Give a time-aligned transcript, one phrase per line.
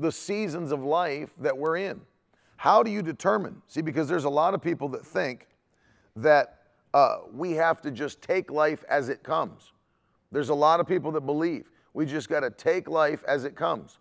[0.00, 2.00] the seasons of life that we're in.
[2.56, 3.62] How do you determine?
[3.68, 5.46] See, because there's a lot of people that think
[6.16, 6.58] that
[6.92, 9.72] uh, we have to just take life as it comes.
[10.32, 13.54] There's a lot of people that believe we just got to take life as it
[13.54, 13.98] comes.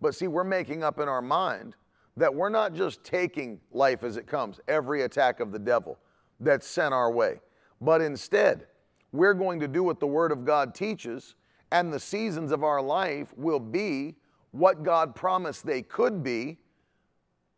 [0.00, 1.74] But see, we're making up in our mind
[2.16, 5.98] that we're not just taking life as it comes, every attack of the devil
[6.38, 7.40] that's sent our way,
[7.80, 8.66] but instead,
[9.12, 11.34] we're going to do what the Word of God teaches,
[11.72, 14.16] and the seasons of our life will be
[14.52, 16.58] what God promised they could be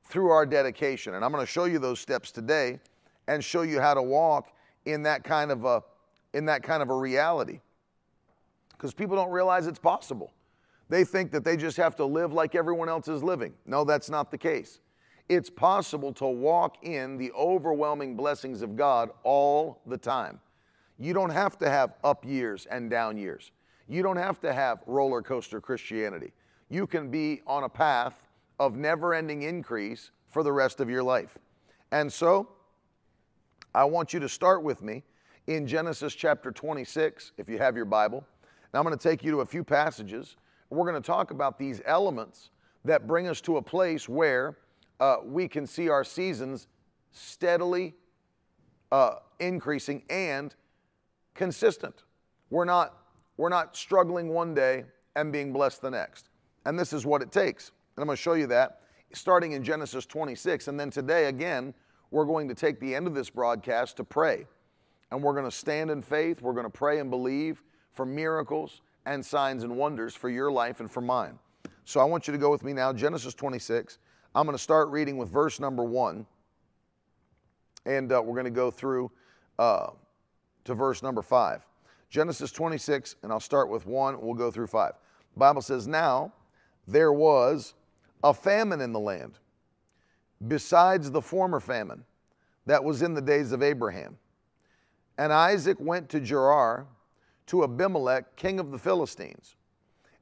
[0.05, 1.15] through our dedication.
[1.15, 2.81] And I'm going to show you those steps today
[3.29, 4.53] and show you how to walk
[4.85, 5.83] in that kind of a
[6.35, 7.61] in that kind of a reality.
[8.71, 10.33] Because people don't realize it's possible.
[10.89, 13.55] They think that they just have to live like everyone else is living.
[13.67, 14.81] No, that's not the case.
[15.29, 20.41] It's possible to walk in the overwhelming blessings of God all the time.
[20.99, 23.53] You don't have to have up years and down years.
[23.89, 26.33] You don't have to have roller coaster Christianity
[26.73, 28.27] you can be on a path
[28.59, 31.37] of never ending increase for the rest of your life.
[31.91, 32.49] And so,
[33.75, 35.03] I want you to start with me
[35.47, 38.25] in Genesis chapter 26, if you have your Bible.
[38.73, 40.37] Now, I'm going to take you to a few passages.
[40.71, 42.49] We're going to talk about these elements
[42.87, 44.57] that bring us to a place where
[44.99, 46.69] uh, we can see our seasons
[47.11, 47.95] steadily
[48.91, 50.55] uh, increasing and
[51.35, 52.05] consistent.
[52.49, 52.97] We're not,
[53.37, 56.31] we're not struggling one day and being blessed the next.
[56.65, 57.71] And this is what it takes.
[57.97, 58.81] And I'm going to show you that
[59.13, 60.69] starting in Genesis 26.
[60.69, 61.75] And then today, again,
[62.11, 64.47] we're going to take the end of this broadcast to pray.
[65.11, 66.41] And we're going to stand in faith.
[66.41, 70.81] We're going to pray and believe for miracles and signs and wonders for your life
[70.81, 71.39] and for mine.
[71.85, 73.99] So I want you to go with me now, Genesis 26.
[74.35, 76.27] I'm going to start reading with verse number one.
[77.85, 79.11] And uh, we're going to go through
[79.59, 79.89] uh,
[80.65, 81.67] to verse number five.
[82.09, 84.21] Genesis 26, and I'll start with one.
[84.21, 84.93] We'll go through five.
[85.35, 86.33] The Bible says, Now,
[86.87, 87.75] there was
[88.25, 89.39] a famine in the land,
[90.47, 92.05] besides the former famine
[92.67, 94.17] that was in the days of Abraham.
[95.19, 96.87] And Isaac went to Gerar
[97.47, 99.57] to Abimelech, king of the Philistines.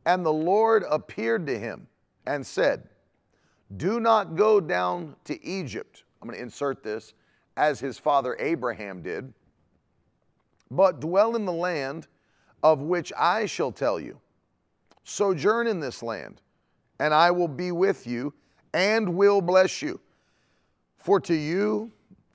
[0.06, 1.86] And the Lord appeared to him
[2.26, 2.88] and said,
[3.76, 6.04] Do not go down to Egypt.
[6.20, 7.14] I'm going to insert this
[7.56, 9.32] as his father Abraham did,
[10.70, 12.06] but dwell in the land
[12.62, 14.18] of which I shall tell you.
[15.04, 16.40] Sojourn in this land
[17.00, 18.32] and I will be with you
[18.74, 19.98] and will bless you.
[20.98, 21.90] For to you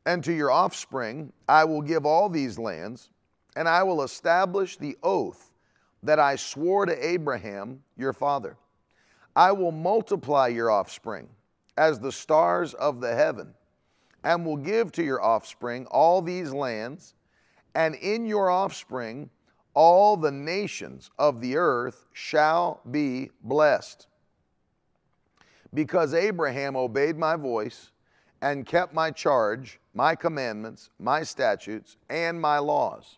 [0.08, 3.12] and to your offspring I will give all these lands,
[3.56, 5.52] and I will establish the oath
[6.04, 8.58] that I swore to Abraham your father.
[9.36, 11.30] I will multiply your offspring
[11.78, 13.54] as the stars of the heaven,
[14.24, 17.14] and will give to your offspring all these lands,
[17.76, 19.30] and in your offspring
[19.76, 24.08] all the nations of the earth shall be blessed
[25.76, 27.92] because Abraham obeyed my voice
[28.42, 33.18] and kept my charge, my commandments, my statutes, and my laws.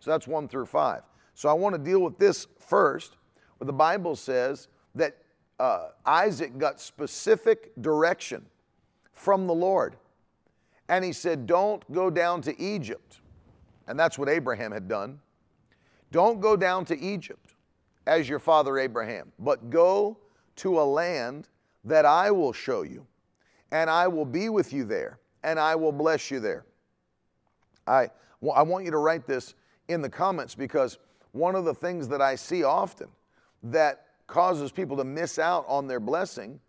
[0.00, 1.02] So that's one through five.
[1.34, 3.16] So I want to deal with this first,
[3.58, 5.16] where the Bible says that
[5.58, 8.46] uh, Isaac got specific direction
[9.12, 9.96] from the Lord.
[10.88, 13.20] And he said, Don't go down to Egypt.
[13.86, 15.20] And that's what Abraham had done.
[16.12, 17.54] Don't go down to Egypt
[18.06, 20.16] as your father Abraham, but go
[20.56, 21.48] to a land
[21.84, 23.06] that I will show you,
[23.72, 26.64] and I will be with you there, and I will bless you there.
[27.86, 28.10] I,
[28.54, 29.54] I want you to write this
[29.88, 30.98] in the comments because
[31.32, 33.08] one of the things that I see often
[33.62, 36.60] that causes people to miss out on their blessing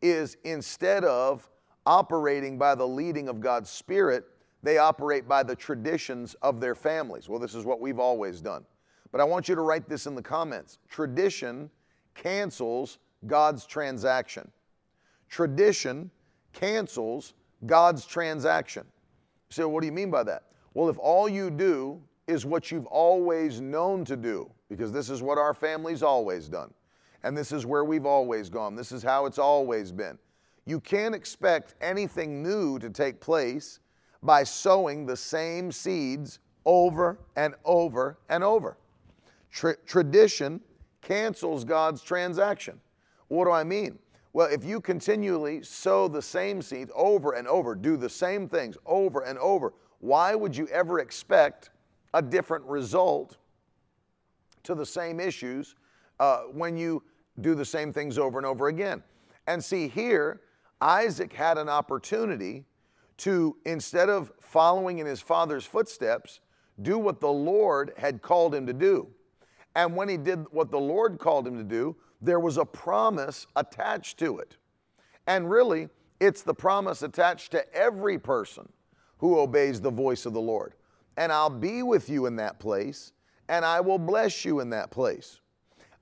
[0.00, 1.48] is instead of
[1.86, 4.24] operating by the leading of God's Spirit,
[4.62, 7.28] they operate by the traditions of their families.
[7.28, 8.64] Well, this is what we've always done.
[9.10, 10.78] But I want you to write this in the comments.
[10.88, 11.70] Tradition
[12.14, 14.50] cancels God's transaction.
[15.28, 16.10] Tradition
[16.52, 17.34] cancels
[17.66, 18.84] God's transaction.
[19.48, 20.44] So, what do you mean by that?
[20.74, 25.22] Well, if all you do is what you've always known to do, because this is
[25.22, 26.72] what our family's always done,
[27.22, 30.18] and this is where we've always gone, this is how it's always been.
[30.64, 33.80] You can't expect anything new to take place
[34.22, 38.76] by sowing the same seeds over and over and over.
[39.50, 40.60] Tra- tradition
[41.02, 42.80] cancels God's transaction.
[43.32, 43.98] What do I mean?
[44.34, 48.76] Well, if you continually sow the same seed over and over, do the same things
[48.84, 51.70] over and over, why would you ever expect
[52.12, 53.38] a different result
[54.64, 55.76] to the same issues
[56.20, 57.02] uh, when you
[57.40, 59.02] do the same things over and over again?
[59.46, 60.42] And see, here,
[60.82, 62.66] Isaac had an opportunity
[63.18, 66.40] to, instead of following in his father's footsteps,
[66.82, 69.08] do what the Lord had called him to do.
[69.74, 73.46] And when he did what the Lord called him to do, there was a promise
[73.56, 74.56] attached to it.
[75.26, 75.88] And really,
[76.20, 78.68] it's the promise attached to every person
[79.18, 80.74] who obeys the voice of the Lord.
[81.16, 83.12] And I'll be with you in that place,
[83.48, 85.40] and I will bless you in that place.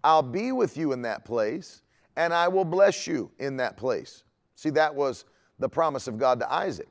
[0.04, 1.82] I'll be with you in that place,
[2.16, 4.24] and I will bless you in that place.
[4.54, 5.24] See, that was
[5.58, 6.88] the promise of God to Isaac.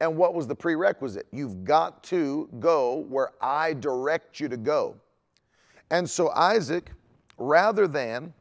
[0.00, 1.26] And what was the prerequisite?
[1.32, 4.96] You've got to go where I direct you to go.
[5.90, 6.90] And so Isaac,
[7.36, 8.32] rather than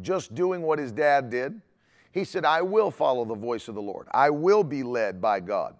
[0.00, 1.60] just doing what his dad did,
[2.12, 4.08] he said, I will follow the voice of the Lord.
[4.12, 5.76] I will be led by God.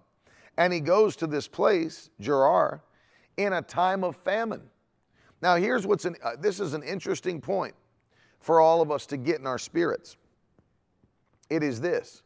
[0.57, 2.81] And he goes to this place, Gerar,
[3.37, 4.61] in a time of famine.
[5.41, 7.73] Now, here's what's an, uh, this is an interesting point
[8.39, 10.17] for all of us to get in our spirits.
[11.49, 12.23] It is this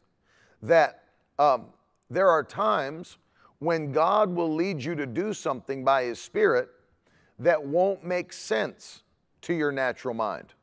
[0.62, 1.04] that
[1.38, 1.66] um,
[2.10, 3.18] there are times
[3.58, 6.68] when God will lead you to do something by His Spirit
[7.38, 9.02] that won't make sense
[9.42, 10.54] to your natural mind.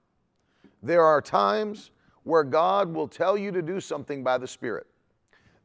[0.83, 1.91] There are times
[2.23, 4.87] where God will tell you to do something by the Spirit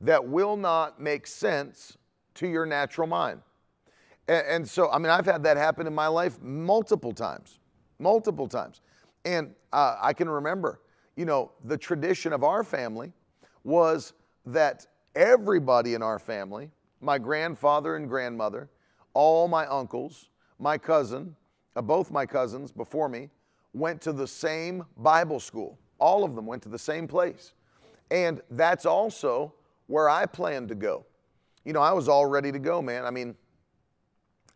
[0.00, 1.96] that will not make sense
[2.34, 3.40] to your natural mind.
[4.28, 7.58] And, and, so, I mean, I've had that happen in my life multiple times,
[7.98, 8.80] multiple times.
[9.24, 10.80] And uh, I can remember,
[11.16, 13.12] you know, the tradition of our family
[13.64, 14.12] was
[14.44, 16.70] that everybody in our family,
[17.00, 18.68] my grandfather and grandmother,
[19.14, 20.28] all my uncles,
[20.58, 21.34] my cousin,
[21.74, 23.30] uh, both my cousins before me,
[23.76, 25.78] went to the same Bible school.
[25.98, 27.52] All of them went to the same place.
[28.10, 29.52] And that's also
[29.86, 31.04] where I planned to go.
[31.64, 33.04] You know, I was all ready to go, man.
[33.04, 33.34] I mean,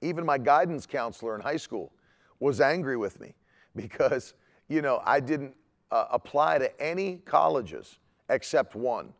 [0.00, 1.92] even my guidance counselor in high school
[2.38, 3.34] was angry with me
[3.76, 4.34] because,
[4.68, 5.54] you know, I didn't
[5.90, 7.98] uh, apply to any colleges
[8.30, 9.12] except one.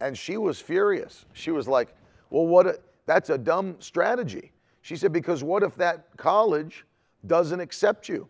[0.00, 1.26] And she was furious.
[1.34, 1.94] She was like,
[2.30, 2.66] well, what?
[2.66, 4.52] A, that's a dumb strategy.
[4.80, 6.86] She said, because what if that college
[7.26, 8.28] doesn't accept you?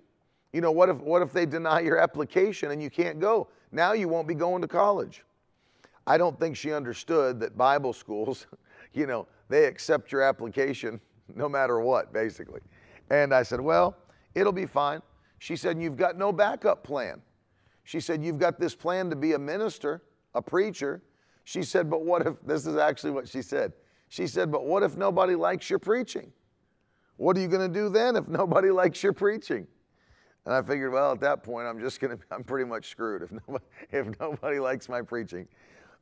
[0.54, 3.48] You know, what if, what if they deny your application and you can't go?
[3.72, 5.24] Now you won't be going to college.
[6.06, 8.46] I don't think she understood that Bible schools,
[8.94, 11.00] you know, they accept your application
[11.34, 12.60] no matter what, basically.
[13.10, 13.96] And I said, well,
[14.36, 15.02] it'll be fine.
[15.40, 17.20] She said, you've got no backup plan.
[17.82, 20.04] She said, you've got this plan to be a minister,
[20.36, 21.02] a preacher.
[21.42, 23.72] She said, but what if, this is actually what she said.
[24.08, 26.32] She said, but what if nobody likes your preaching?
[27.16, 29.66] What are you going to do then if nobody likes your preaching?
[30.46, 33.32] And I figured, well, at that point, I'm just to, I'm pretty much screwed if
[33.32, 35.48] nobody, if nobody likes my preaching.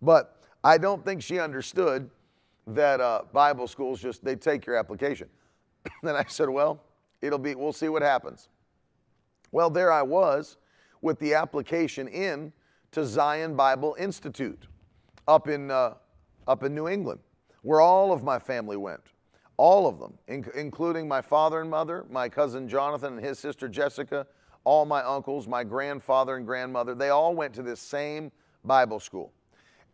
[0.00, 2.10] But I don't think she understood
[2.66, 5.28] that uh, Bible schools just, they take your application.
[6.02, 6.82] and I said, well,
[7.20, 8.48] it'll be, we'll see what happens.
[9.50, 10.56] Well, there I was
[11.02, 12.52] with the application in
[12.92, 14.66] to Zion Bible Institute
[15.26, 15.94] up in, uh,
[16.46, 17.20] up in New England,
[17.62, 19.00] where all of my family went
[19.56, 23.68] all of them, in- including my father and mother, my cousin Jonathan and his sister
[23.68, 24.26] Jessica,
[24.64, 28.30] all my uncles, my grandfather and grandmother, they all went to this same
[28.64, 29.32] Bible school.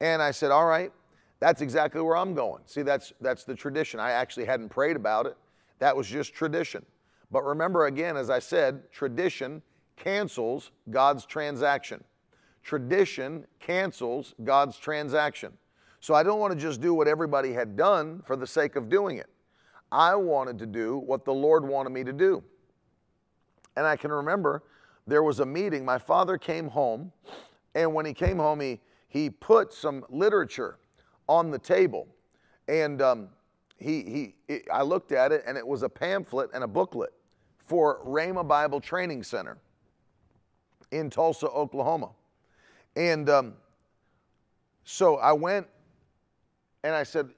[0.00, 0.92] And I said, All right,
[1.40, 2.62] that's exactly where I'm going.
[2.66, 4.00] See, that's, that's the tradition.
[4.00, 5.36] I actually hadn't prayed about it,
[5.78, 6.84] that was just tradition.
[7.30, 9.62] But remember, again, as I said, tradition
[9.96, 12.02] cancels God's transaction.
[12.62, 15.52] Tradition cancels God's transaction.
[16.00, 18.88] So I don't want to just do what everybody had done for the sake of
[18.88, 19.28] doing it.
[19.90, 22.42] I wanted to do what the Lord wanted me to do.
[23.76, 24.64] And I can remember
[25.06, 25.84] there was a meeting.
[25.84, 27.12] My father came home,
[27.74, 30.78] and when he came home, he, he put some literature
[31.28, 32.08] on the table.
[32.66, 33.28] And um,
[33.78, 37.12] he, he, I looked at it, and it was a pamphlet and a booklet
[37.58, 39.58] for Rhema Bible Training Center
[40.90, 42.10] in Tulsa, Oklahoma.
[42.96, 43.54] And um,
[44.84, 45.66] so I went
[46.82, 47.28] and I said,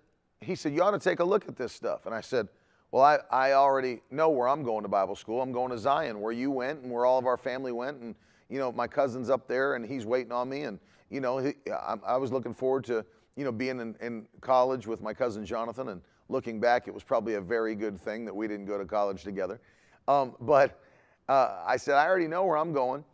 [0.40, 2.06] he said, You ought to take a look at this stuff.
[2.06, 2.48] And I said,
[2.90, 5.42] Well, I, I already know where I'm going to Bible school.
[5.42, 8.00] I'm going to Zion, where you went and where all of our family went.
[8.00, 8.14] And,
[8.48, 10.62] you know, my cousin's up there and he's waiting on me.
[10.62, 10.78] And,
[11.10, 13.04] you know, he, I, I, was looking forward to,
[13.36, 15.88] you know, being in, in college with my cousin Jonathan.
[15.88, 18.84] And looking back, it was probably a very good thing that we didn't go to
[18.84, 19.60] college together.
[20.08, 20.80] Um, but
[21.28, 23.04] uh, I said, I already know where I'm going.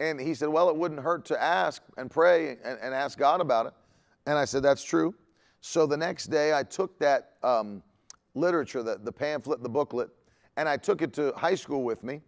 [0.00, 3.42] And he said, Well, it wouldn't hurt to ask and pray and, and ask God
[3.42, 3.74] about it.
[4.26, 5.14] And I said, That's true.
[5.60, 7.82] So the next day, I took that um,
[8.34, 10.10] literature, the, the pamphlet, the booklet,
[10.56, 12.20] and I took it to high school with me,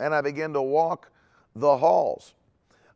[0.00, 1.10] and I began to walk
[1.54, 2.34] the halls.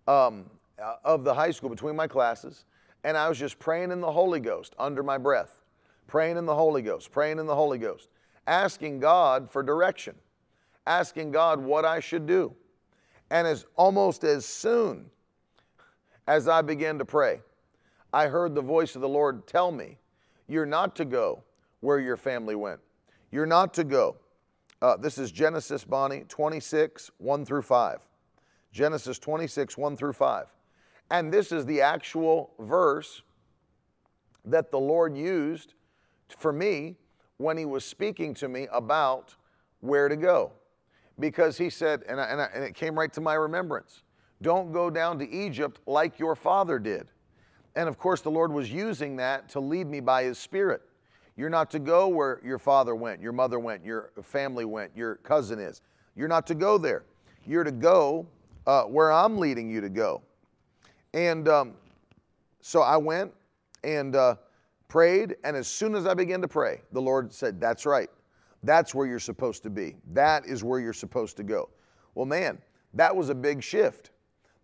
[0.06, 0.46] Um,
[0.80, 2.64] uh, of the high school between my classes,
[3.04, 5.62] and I was just praying in the Holy Ghost under my breath,
[6.06, 8.08] praying in the Holy Ghost, praying in the Holy Ghost,
[8.46, 10.14] asking God for direction,
[10.86, 12.54] asking God what I should do.
[13.30, 15.10] And as almost as soon
[16.26, 17.42] as I began to pray,
[18.12, 19.98] I heard the voice of the Lord tell me,
[20.48, 21.42] You're not to go
[21.80, 22.80] where your family went.
[23.30, 24.16] You're not to go.
[24.82, 28.00] Uh, this is Genesis, Bonnie, 26, 1 through 5.
[28.72, 30.46] Genesis 26, 1 through 5.
[31.10, 33.22] And this is the actual verse
[34.44, 35.74] that the Lord used
[36.38, 36.96] for me
[37.36, 39.34] when He was speaking to me about
[39.80, 40.52] where to go.
[41.18, 44.02] Because He said, and, I, and, I, and it came right to my remembrance
[44.42, 47.10] don't go down to Egypt like your father did.
[47.76, 50.82] And of course, the Lord was using that to lead me by His Spirit.
[51.36, 55.16] You're not to go where your father went, your mother went, your family went, your
[55.16, 55.80] cousin is.
[56.16, 57.04] You're not to go there.
[57.46, 58.26] You're to go
[58.66, 60.22] uh, where I'm leading you to go.
[61.14, 61.74] And um,
[62.60, 63.32] so I went
[63.84, 64.36] and uh,
[64.88, 68.10] prayed, and as soon as I began to pray, the Lord said, That's right.
[68.62, 69.96] That's where you're supposed to be.
[70.12, 71.70] That is where you're supposed to go.
[72.14, 72.58] Well, man,
[72.94, 74.10] that was a big shift.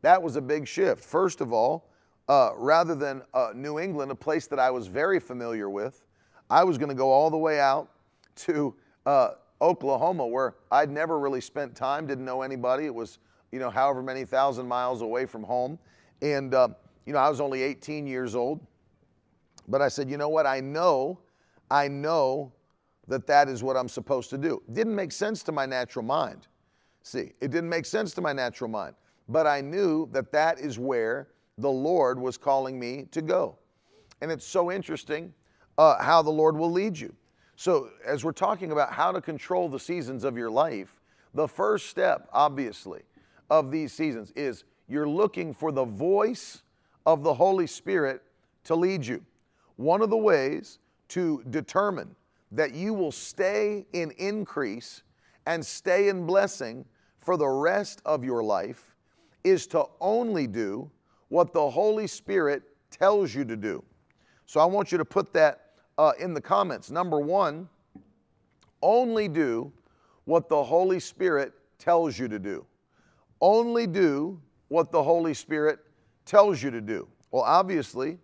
[0.02, 1.02] That was a big shift.
[1.02, 1.88] First of all,
[2.28, 6.04] uh, rather than uh, New England, a place that I was very familiar with,
[6.50, 7.90] I was going to go all the way out
[8.36, 9.30] to uh,
[9.60, 12.86] Oklahoma, where I'd never really spent time, didn't know anybody.
[12.86, 13.18] It was,
[13.52, 15.78] you know, however many thousand miles away from home.
[16.22, 16.68] And, uh,
[17.04, 18.60] you know, I was only 18 years old.
[19.68, 20.46] But I said, you know what?
[20.46, 21.18] I know,
[21.70, 22.52] I know
[23.08, 24.62] that that is what I'm supposed to do.
[24.72, 26.46] Didn't make sense to my natural mind.
[27.02, 28.94] See, it didn't make sense to my natural mind.
[29.28, 31.28] But I knew that that is where
[31.58, 33.56] the Lord was calling me to go.
[34.20, 35.32] And it's so interesting
[35.78, 37.14] uh, how the Lord will lead you.
[37.56, 41.00] So, as we're talking about how to control the seasons of your life,
[41.32, 43.00] the first step, obviously,
[43.48, 46.62] of these seasons is you're looking for the voice
[47.06, 48.22] of the Holy Spirit
[48.64, 49.24] to lead you.
[49.76, 52.14] One of the ways to determine
[52.52, 55.02] that you will stay in increase
[55.46, 56.84] and stay in blessing
[57.18, 58.94] for the rest of your life
[59.44, 60.90] is to only do
[61.28, 63.82] what the Holy Spirit tells you to do.
[64.46, 66.90] So I want you to put that uh, in the comments.
[66.90, 67.68] Number one,
[68.82, 69.72] only do
[70.24, 72.64] what the Holy Spirit tells you to do.
[73.40, 75.80] Only do what the Holy Spirit
[76.24, 77.08] tells you to do.
[77.30, 78.18] Well, obviously,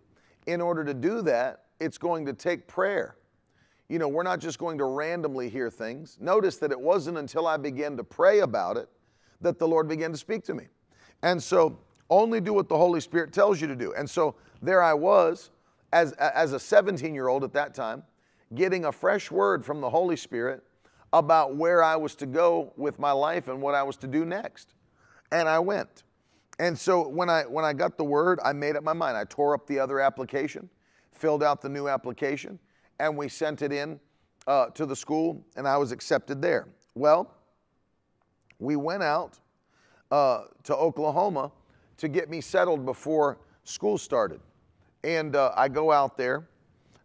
[0.47, 3.17] in order to do that, it's going to take prayer.
[3.89, 6.17] You know, we're not just going to randomly hear things.
[6.19, 8.89] Notice that it wasn't until I began to pray about it
[9.41, 10.67] that the Lord began to speak to me.
[11.21, 11.77] And so,
[12.19, 13.93] only do what the Holy Spirit tells you to do.
[13.93, 15.49] And so, there I was
[15.91, 18.03] as, as a 17 year old at that time,
[18.55, 20.63] getting a fresh word from the Holy Spirit
[21.11, 24.25] about where I was to go with my life and what I was to do
[24.25, 24.73] next.
[25.31, 26.03] And I went.
[26.59, 29.17] And so when I when I got the word, I made up my mind.
[29.17, 30.69] I tore up the other application,
[31.11, 32.59] filled out the new application,
[32.99, 33.99] and we sent it in
[34.45, 36.67] uh, to the school, and I was accepted there.
[36.93, 37.33] Well,
[38.59, 39.39] we went out
[40.11, 41.51] uh, to Oklahoma
[42.03, 44.41] to get me settled before school started,
[45.05, 46.45] and uh, I go out there.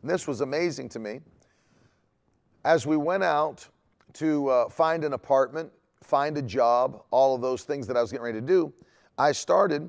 [0.02, 1.20] And this was amazing to me.
[2.64, 3.64] As we went out
[4.14, 5.70] to uh, find an apartment,
[6.02, 8.72] find a job, all of those things that I was getting ready to do
[9.16, 9.88] I started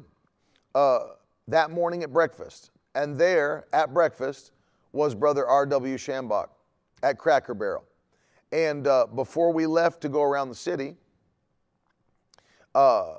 [0.75, 0.99] uh,
[1.47, 4.51] that morning at breakfast, and there at breakfast
[4.91, 5.97] was Brother R.W.
[5.97, 6.49] Schambach
[7.01, 7.83] at Cracker Barrel.
[8.51, 10.95] And uh, before we left to go around the city,
[12.75, 13.15] uh,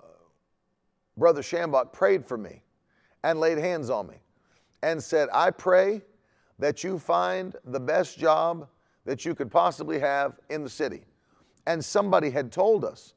[1.20, 2.62] Brother Schambach prayed for me
[3.22, 4.16] and laid hands on me
[4.82, 6.00] and said, I pray
[6.58, 8.66] that you find the best job
[9.04, 11.02] that you could possibly have in the city.
[11.66, 13.12] And somebody had told us,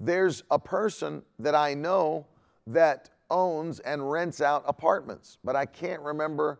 [0.00, 2.26] there's a person that I know
[2.66, 6.58] that owns and rents out apartments, but I can't remember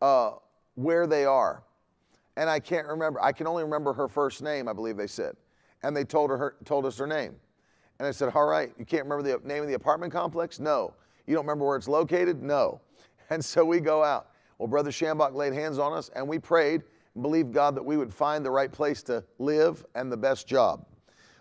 [0.00, 0.34] uh,
[0.76, 1.64] where they are.
[2.36, 5.34] And I can't remember, I can only remember her first name, I believe they said.
[5.82, 7.34] And they told, her, her, told us her name.
[7.98, 10.60] And I said, All right, you can't remember the name of the apartment complex?
[10.60, 10.94] No.
[11.26, 12.42] You don't remember where it's located?
[12.42, 12.80] No.
[13.28, 14.28] And so we go out.
[14.56, 16.84] Well, Brother Schambach laid hands on us and we prayed
[17.14, 20.46] and believed God that we would find the right place to live and the best
[20.46, 20.86] job.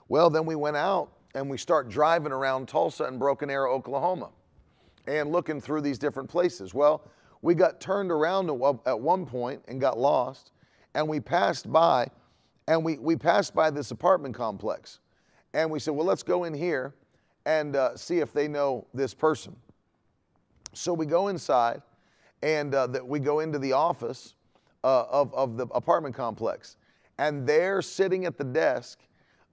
[0.10, 4.30] Well, then we went out and we start driving around Tulsa and Broken Arrow, Oklahoma,
[5.06, 6.74] and looking through these different places.
[6.74, 7.04] Well,
[7.42, 8.50] we got turned around
[8.88, 10.52] at one point and got lost,
[10.96, 12.08] and we passed by,
[12.68, 15.00] and we, we passed by this apartment complex.
[15.56, 16.94] And we said, well, let's go in here
[17.46, 19.56] and uh, see if they know this person.
[20.74, 21.82] So we go inside,
[22.44, 24.36] and uh, that we go into the office
[24.84, 26.76] uh, of, of the apartment complex.
[27.18, 29.00] And there, sitting at the desk,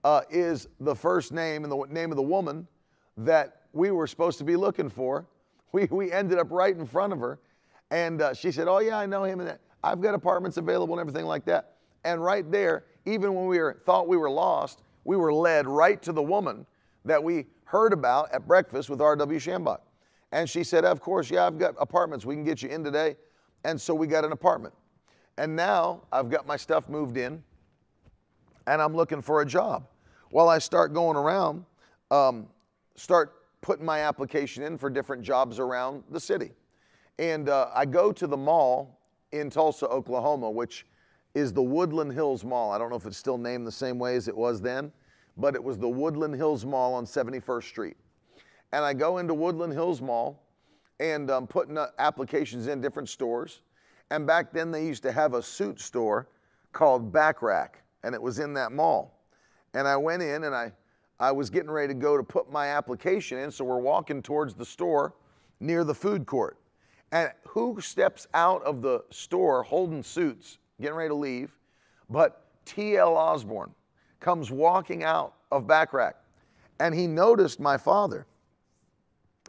[0.03, 2.67] uh, is the first name and the name of the woman
[3.15, 5.25] that we were supposed to be looking for
[5.73, 7.39] we, we ended up right in front of her.
[7.91, 9.39] And uh, she said, Oh, yeah, I know him.
[9.39, 11.75] And I've got apartments available and everything like that.
[12.05, 16.01] And right there, even when we were, thought we were lost, we were led right
[16.03, 16.65] to the woman
[17.05, 19.39] that we heard about at breakfast with R.W.
[19.39, 19.79] Schambach.
[20.31, 22.25] And she said, Of course, yeah, I've got apartments.
[22.25, 23.15] We can get you in today.
[23.63, 24.73] And so we got an apartment.
[25.37, 27.43] And now I've got my stuff moved in
[28.67, 29.87] and I'm looking for a job.
[30.31, 31.65] Well, I start going around,
[32.11, 32.47] um,
[32.95, 36.51] start putting my application in for different jobs around the city.
[37.19, 38.99] And uh, I go to the mall
[39.31, 40.85] in Tulsa, Oklahoma, which
[41.35, 42.71] is the Woodland Hills Mall.
[42.71, 44.91] I don't know if it's still named the same way as it was then,
[45.37, 47.97] but it was the Woodland Hills Mall on 71st Street.
[48.71, 50.43] And I go into Woodland Hills Mall
[50.99, 53.61] and I'm um, putting uh, applications in different stores.
[54.11, 56.27] And back then they used to have a suit store
[56.71, 59.19] called Back Rack, and it was in that mall.
[59.73, 60.71] And I went in and I,
[61.19, 64.53] I was getting ready to go to put my application in, so we're walking towards
[64.53, 65.15] the store
[65.59, 66.57] near the food court.
[67.11, 71.55] And who steps out of the store holding suits, getting ready to leave,
[72.09, 73.15] but T.L.
[73.15, 73.71] Osborn
[74.19, 76.15] comes walking out of Back Rack.
[76.79, 78.25] And he noticed my father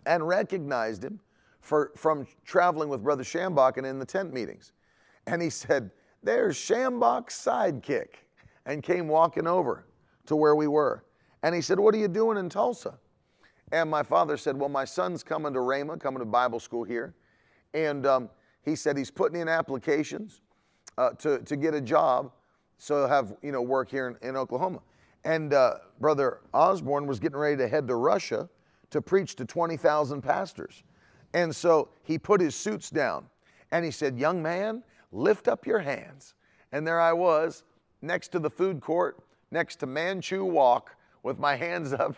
[0.07, 1.21] and recognized him
[1.61, 4.73] for, from traveling with Brother Schambach and in the tent meetings.
[5.27, 5.91] And he said,
[6.23, 8.17] There's Schambach's sidekick,
[8.67, 9.87] and came walking over
[10.27, 11.05] to where we were.
[11.43, 12.99] And he said, What are you doing in Tulsa?
[13.73, 17.15] And my father said, Well, my son's coming to Rhema, coming to Bible school here.
[17.73, 18.31] And um,
[18.63, 20.43] he said he's putting in applications
[20.99, 22.31] uh, to, to get a job
[22.79, 24.81] so he'll have you know, work here in, in Oklahoma.
[25.25, 28.49] And uh, Brother Osborn was getting ready to head to Russia
[28.91, 30.83] to preach to 20,000 pastors.
[31.33, 33.27] And so he put his suits down
[33.73, 34.83] and he said, Young man,
[35.13, 36.35] lift up your hands.
[36.73, 37.65] And there I was
[38.03, 39.19] next to the food court
[39.51, 42.17] next to Manchu Wok with my hands up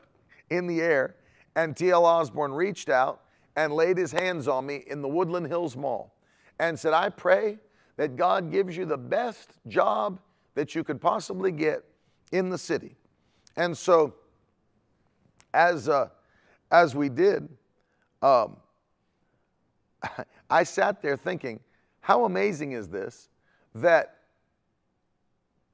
[0.50, 1.16] in the air.
[1.54, 2.04] And T.L.
[2.04, 3.22] Osborn reached out
[3.54, 6.12] and laid his hands on me in the Woodland Hills Mall
[6.58, 7.58] and said, I pray
[7.96, 10.18] that God gives you the best job
[10.54, 11.84] that you could possibly get
[12.32, 12.96] in the city.
[13.56, 14.14] And so,
[15.54, 16.08] as, uh,
[16.70, 17.48] as we did,
[18.22, 18.56] um,
[20.50, 21.60] I sat there thinking,
[22.00, 23.28] how amazing is this
[23.74, 24.16] that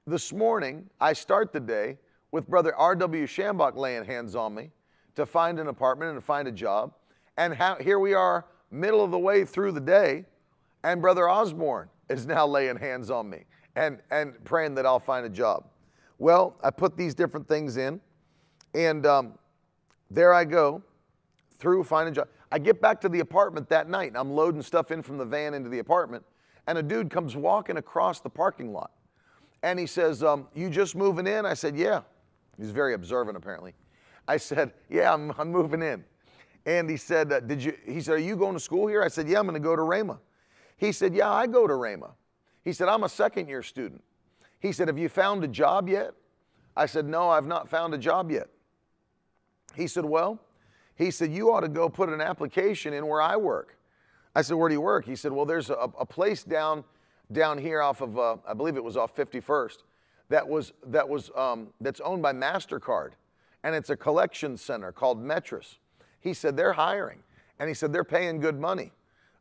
[0.07, 1.99] this morning, I start the day
[2.33, 3.27] with Brother R.W.
[3.27, 4.71] Schambach laying hands on me
[5.15, 6.93] to find an apartment and to find a job.
[7.37, 10.25] And how, here we are, middle of the way through the day,
[10.83, 13.45] and Brother Osborn is now laying hands on me
[13.77, 15.65] and, and praying that I'll find a job.
[16.19, 18.01] Well, I put these different things in,
[18.75, 19.39] and um,
[20.11, 20.83] there I go
[21.59, 22.29] through finding a job.
[22.51, 25.25] I get back to the apartment that night, and I'm loading stuff in from the
[25.25, 26.25] van into the apartment,
[26.67, 28.93] and a dude comes walking across the parking lot.
[29.63, 31.47] And he says, um, You just moving in?
[31.47, 32.03] I said, Yeah.
[32.59, 33.75] He's very observant, apparently.
[34.29, 36.05] I said, Yeah, I'm, I'm moving in.
[36.67, 37.77] And he said, uh, Did you?
[37.87, 39.03] He said, Are you going to school here?
[39.03, 40.19] I said, Yeah, I'm going to go to Rhema.
[40.83, 42.11] He said, Yeah, I go to Rhema.
[42.65, 44.03] He said, I'm a second year student.
[44.59, 46.13] He said, Have you found a job yet?
[46.77, 48.49] I said, No, I've not found a job yet.
[49.77, 50.41] He said, Well,
[50.97, 53.79] he said, You ought to go put an application in where I work.
[54.35, 55.05] I said, Where do you work?
[55.05, 56.83] He said, Well, there's a, a place down
[57.31, 59.79] down here off of, uh, I believe it was off 51st,
[60.31, 63.13] that was, that was, um, that's owned by MasterCard.
[63.63, 65.77] And it's a collection center called Metris.
[66.19, 67.21] He said, they're hiring.
[67.61, 68.91] And he said, they're paying good money.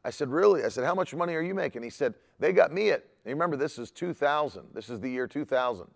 [0.04, 0.64] I said, really?
[0.64, 1.84] I said, how much money are you making?
[1.84, 4.64] He said, they got me at, remember, this is 2000.
[4.74, 5.88] This is the year 2000.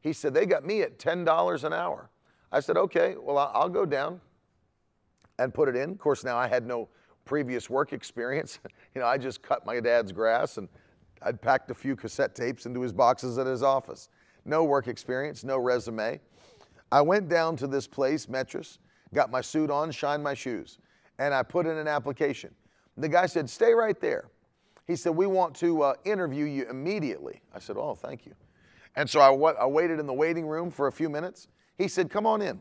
[0.00, 2.10] He said, they got me at $10 an hour.
[2.50, 4.20] I said, okay, well, I'll go down
[5.38, 5.90] and put it in.
[5.90, 6.88] Of course, now I had no
[7.24, 8.58] previous work experience.
[8.94, 10.68] you know, I just cut my dad's grass and
[11.22, 14.08] I'd packed a few cassette tapes into his boxes at his office.
[14.44, 16.20] No work experience, no resume.
[16.90, 18.78] I went down to this place, Metris,
[19.14, 20.78] got my suit on, shined my shoes,
[21.18, 22.54] and I put in an application.
[22.96, 24.28] The guy said, Stay right there.
[24.86, 27.40] He said, We want to uh, interview you immediately.
[27.54, 28.34] I said, Oh, thank you.
[28.94, 31.48] And so I, waited in the waiting room for a few minutes.
[31.78, 32.60] He said, Come on in.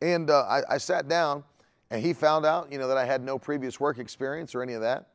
[0.00, 1.44] And uh, I, I sat down,
[1.90, 4.72] and he found out, you know, that I had no previous work experience or any
[4.72, 5.08] of that.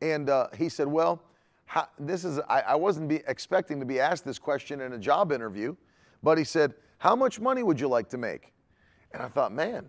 [0.00, 1.22] And uh, he said, Well,
[1.66, 4.98] how, this is, I, I wasn't be expecting to be asked this question in a
[4.98, 5.76] job interview,
[6.22, 8.52] but he said, How much money would you like to make?
[9.12, 9.88] And I thought, Man,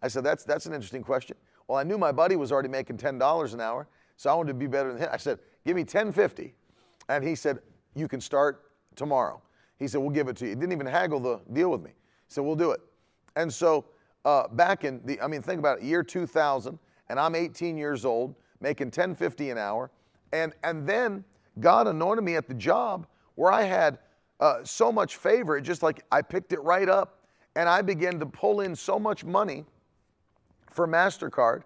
[0.00, 1.36] I said, That's, that's an interesting question.
[1.68, 4.58] Well, I knew my buddy was already making $10 an hour, so I wanted to
[4.58, 5.08] be better than him.
[5.12, 6.54] I said, Give me 1050.
[7.10, 7.60] And he said,
[7.94, 9.40] You can start tomorrow.
[9.78, 10.50] He said, We'll give it to you.
[10.50, 11.90] He didn't even haggle the deal with me.
[11.90, 12.80] He said, We'll do it.
[13.36, 13.84] And so
[14.24, 16.78] uh, back in the, I mean, think about it, year 2000,
[17.10, 19.90] and I'm 18 years old, making 1050 an hour.
[20.32, 21.24] And, and then
[21.60, 23.98] God anointed me at the job where I had
[24.40, 27.20] uh, so much favor, it just like I picked it right up
[27.56, 29.64] and I began to pull in so much money
[30.78, 31.62] for MasterCard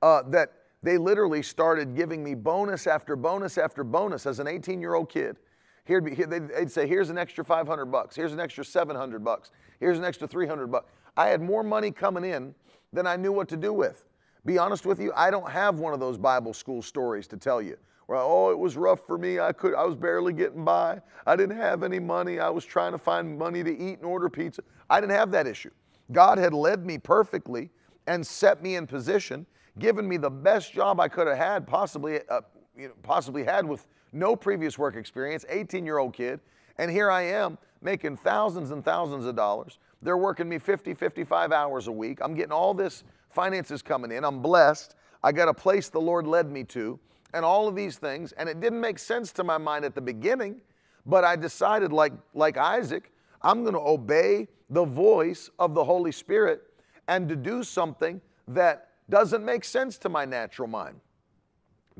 [0.00, 4.80] uh, that they literally started giving me bonus after bonus after bonus as an 18
[4.80, 5.36] year old kid.
[5.84, 9.50] Here'd be, they'd say, here's an extra 500 bucks, here's an extra 700 bucks,
[9.80, 10.90] here's an extra 300 bucks.
[11.14, 12.54] I had more money coming in
[12.90, 14.06] than I knew what to do with.
[14.46, 17.60] Be honest with you, I don't have one of those Bible school stories to tell
[17.60, 17.76] you.
[18.06, 19.40] Where, oh, it was rough for me.
[19.40, 21.02] I could, I was barely getting by.
[21.26, 22.40] I didn't have any money.
[22.40, 24.62] I was trying to find money to eat and order pizza.
[24.88, 25.70] I didn't have that issue.
[26.12, 27.70] God had led me perfectly
[28.06, 29.46] and set me in position,
[29.78, 32.42] given me the best job I could have had, possibly, uh,
[32.76, 36.40] you know, possibly had with no previous work experience, 18 year old kid.
[36.78, 39.78] And here I am making thousands and thousands of dollars.
[40.02, 42.18] They're working me 50, 55 hours a week.
[42.22, 44.24] I'm getting all this finances coming in.
[44.24, 44.96] I'm blessed.
[45.22, 46.98] I got a place the Lord led me to,
[47.32, 48.32] and all of these things.
[48.32, 50.60] And it didn't make sense to my mind at the beginning,
[51.06, 56.12] but I decided, like, like Isaac, I'm going to obey the voice of the Holy
[56.12, 56.62] Spirit
[57.08, 61.00] and to do something that doesn't make sense to my natural mind.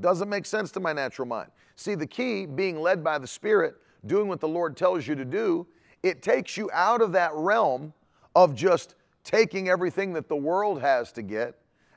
[0.01, 1.51] Doesn't make sense to my natural mind.
[1.77, 5.25] See, the key, being led by the Spirit, doing what the Lord tells you to
[5.25, 5.67] do,
[6.03, 7.93] it takes you out of that realm
[8.35, 11.55] of just taking everything that the world has to get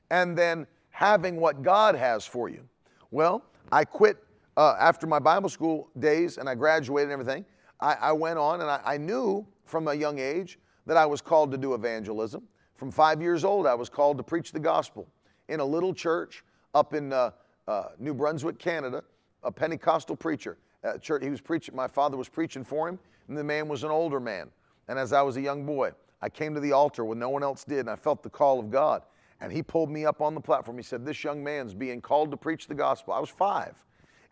[0.09, 2.63] and then having what God has for you.
[3.11, 4.23] Well, I quit
[4.55, 7.45] uh, after my Bible school days and I graduated and everything.
[7.79, 11.21] I, I went on and I, I knew from a young age that I was
[11.21, 12.43] called to do evangelism.
[12.77, 15.07] From five years old, I was called to preach the gospel
[15.49, 16.43] in a little church
[16.75, 17.31] up in uh,
[17.67, 19.03] uh, New Brunswick, Canada,
[19.43, 20.57] a Pentecostal preacher.
[20.83, 21.75] Uh, church, he was preaching.
[21.75, 24.49] My father was preaching for him, and the man was an older man.
[24.87, 27.41] And as I was a young boy, I came to the altar when no one
[27.41, 29.01] else did, and I felt the call of God.
[29.41, 30.77] And he pulled me up on the platform.
[30.77, 33.13] He said, This young man's being called to preach the gospel.
[33.13, 33.83] I was five,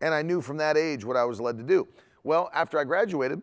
[0.01, 1.87] and I knew from that age what I was led to do.
[2.23, 3.41] Well, after I graduated,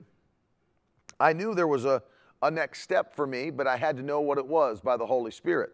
[1.18, 2.02] I knew there was a,
[2.42, 5.06] a next step for me, but I had to know what it was by the
[5.06, 5.72] Holy Spirit.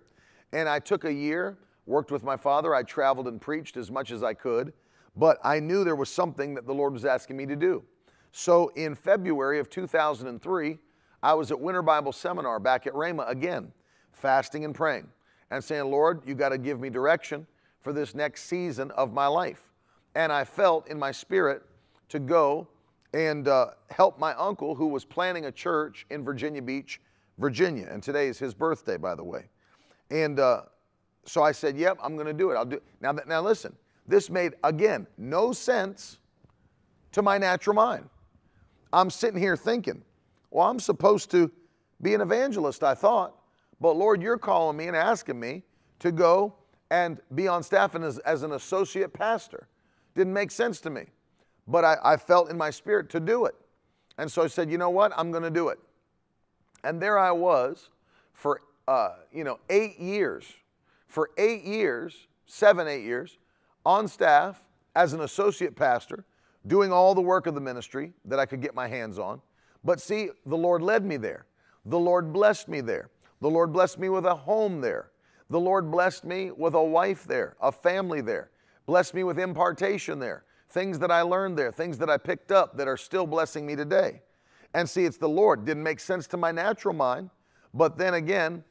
[0.52, 2.74] And I took a year, worked with my father.
[2.74, 4.72] I traveled and preached as much as I could,
[5.16, 7.82] but I knew there was something that the Lord was asking me to do.
[8.32, 10.78] So in February of 2003,
[11.22, 13.72] I was at Winter Bible Seminar back at Rhema again,
[14.12, 15.08] fasting and praying
[15.50, 17.46] and saying, Lord, you got to give me direction
[17.80, 19.62] for this next season of my life.
[20.14, 21.62] And I felt in my spirit
[22.10, 22.68] to go
[23.14, 27.00] and uh, help my uncle who was planning a church in Virginia Beach,
[27.38, 27.88] Virginia.
[27.90, 29.44] And today is his birthday, by the way.
[30.10, 30.62] And uh,
[31.24, 32.54] so I said, Yep, I'm going to do it.
[32.54, 32.82] I'll do it.
[33.00, 36.18] Now, now, listen, this made, again, no sense
[37.12, 38.08] to my natural mind.
[38.92, 40.02] I'm sitting here thinking,
[40.50, 41.50] well, I'm supposed to
[42.00, 43.34] be an evangelist, I thought.
[43.80, 45.62] But Lord, you're calling me and asking me
[46.00, 46.54] to go
[46.90, 49.68] and be on staff and as, as an associate pastor.
[50.14, 51.04] Didn't make sense to me.
[51.68, 53.54] But I, I felt in my spirit to do it.
[54.16, 55.12] And so I said, you know what?
[55.16, 55.78] I'm going to do it.
[56.82, 57.90] And there I was
[58.32, 60.44] for, uh, you know, eight years.
[61.06, 63.38] For eight years, seven, eight years,
[63.84, 64.62] on staff
[64.96, 66.24] as an associate pastor,
[66.66, 69.40] doing all the work of the ministry that I could get my hands on.
[69.84, 71.46] But see, the Lord led me there.
[71.86, 73.10] The Lord blessed me there.
[73.40, 75.10] The Lord blessed me with a home there.
[75.50, 78.50] The Lord blessed me with a wife there, a family there.
[78.86, 80.44] Blessed me with impartation there.
[80.68, 83.74] Things that I learned there, things that I picked up that are still blessing me
[83.74, 84.20] today.
[84.74, 85.64] And see, it's the Lord.
[85.64, 87.30] Didn't make sense to my natural mind,
[87.72, 88.62] but then again,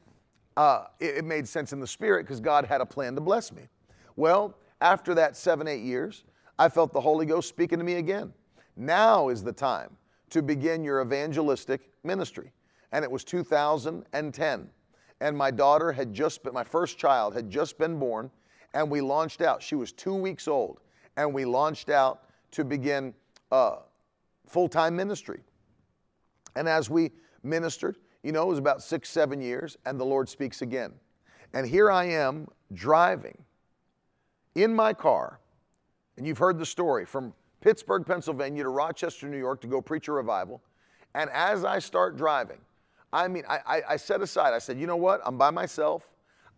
[0.56, 3.52] uh, it, it made sense in the spirit because God had a plan to bless
[3.52, 3.62] me.
[4.16, 6.24] Well, after that seven, eight years,
[6.58, 8.32] I felt the Holy Ghost speaking to me again.
[8.76, 9.96] Now is the time
[10.30, 12.52] to begin your evangelistic ministry.
[12.92, 14.70] And it was 2010.
[15.20, 18.30] And my daughter had just been, my first child had just been born,
[18.74, 19.62] and we launched out.
[19.62, 20.80] She was two weeks old,
[21.18, 23.12] and we launched out to begin
[23.50, 23.78] uh,
[24.46, 25.40] full time ministry.
[26.56, 27.10] And as we
[27.42, 30.92] ministered, you know, it was about six, seven years, and the Lord speaks again.
[31.52, 33.36] And here I am driving
[34.54, 35.40] in my car,
[36.16, 40.08] and you've heard the story from Pittsburgh, Pennsylvania to Rochester, New York to go preach
[40.08, 40.62] a revival.
[41.14, 42.58] And as I start driving,
[43.12, 45.20] I mean, I, I, I set aside, I said, you know what?
[45.24, 46.08] I'm by myself.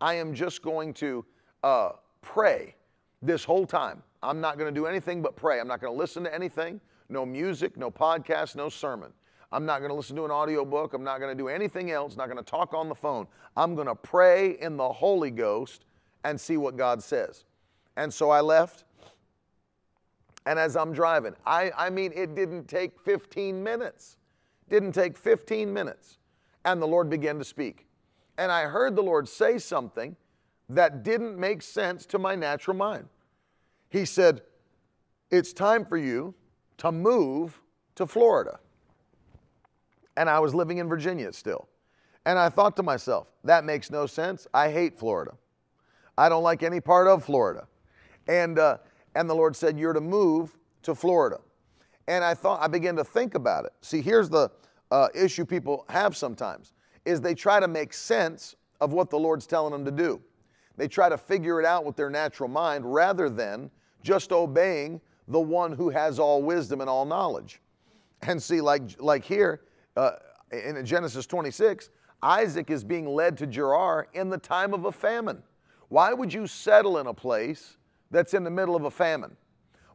[0.01, 1.25] I am just going to
[1.63, 2.75] uh, pray
[3.23, 4.03] this whole time.
[4.23, 5.61] I'm not going to do anything but pray.
[5.61, 9.13] I'm not going to listen to anything, no music, no podcast, no sermon.
[9.53, 10.95] I'm not going to listen to an audiobook.
[10.95, 12.17] I'm not going to do anything else.
[12.17, 13.27] Not going to talk on the phone.
[13.57, 15.85] I'm going to pray in the Holy Ghost
[16.23, 17.45] and see what God says.
[17.97, 18.85] And so I left
[20.47, 21.35] and as I'm driving.
[21.45, 24.17] I, I mean, it didn't take 15 minutes.
[24.69, 26.19] Didn't take 15 minutes.
[26.65, 27.87] And the Lord began to speak.
[28.39, 30.17] And I heard the Lord say something
[30.71, 33.09] that didn't make sense to my natural mind.
[33.89, 34.43] He said,
[35.31, 36.35] It's time for you
[36.79, 37.61] to move
[37.97, 38.59] to Florida.
[40.17, 41.69] And I was living in Virginia still.
[42.27, 44.47] And I thought to myself, that makes no sense.
[44.53, 45.33] I hate Florida.
[46.17, 47.67] I don't like any part of Florida.
[48.29, 48.79] And, uh,
[49.15, 51.41] and the Lord said, You're to move to Florida.
[52.07, 53.73] And I thought, I began to think about it.
[53.81, 54.51] See, here's the
[54.91, 59.47] uh, issue people have sometimes is they try to make sense of what the Lord's
[59.47, 60.21] telling them to do.
[60.81, 63.71] They try to figure it out with their natural mind rather than
[64.03, 67.61] just obeying the one who has all wisdom and all knowledge.
[68.23, 69.61] And see, like, like here
[69.95, 70.13] uh,
[70.51, 71.91] in Genesis 26,
[72.23, 75.43] Isaac is being led to Gerar in the time of a famine.
[75.91, 77.77] Why would you settle in a place
[78.11, 79.37] that's in the middle of a famine?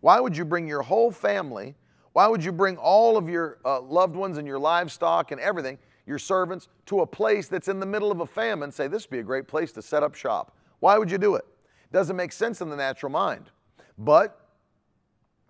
[0.01, 1.73] Why would you bring your whole family?
[2.13, 5.79] Why would you bring all of your uh, loved ones and your livestock and everything,
[6.05, 8.71] your servants, to a place that's in the middle of a famine?
[8.71, 10.55] Say, this would be a great place to set up shop.
[10.85, 11.45] Why would you do it?
[11.91, 13.49] Doesn't make sense in the natural mind.
[13.97, 14.39] But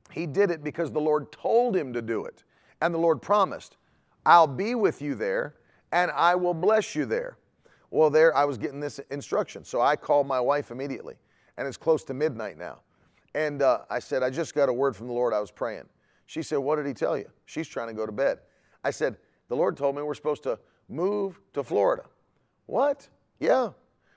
[0.10, 2.46] he did it because the Lord told him to do it.
[2.80, 3.76] And the Lord promised,
[4.26, 5.56] I'll be with you there
[5.92, 7.38] and I will bless you there.
[7.92, 9.66] Well, there I was getting this instruction.
[9.66, 11.16] So I called my wife immediately,
[11.58, 12.80] and it's close to midnight now.
[13.34, 15.34] And uh, I said, I just got a word from the Lord.
[15.34, 15.84] I was praying.
[16.28, 17.30] She said, What did he tell you?
[17.44, 18.38] She's trying to go to bed.
[18.86, 19.18] I said,
[19.50, 22.04] The Lord told me we're supposed to move to Florida.
[22.68, 23.10] What?
[23.42, 23.72] Yeah,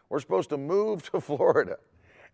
[0.09, 1.79] we're supposed to move to Florida.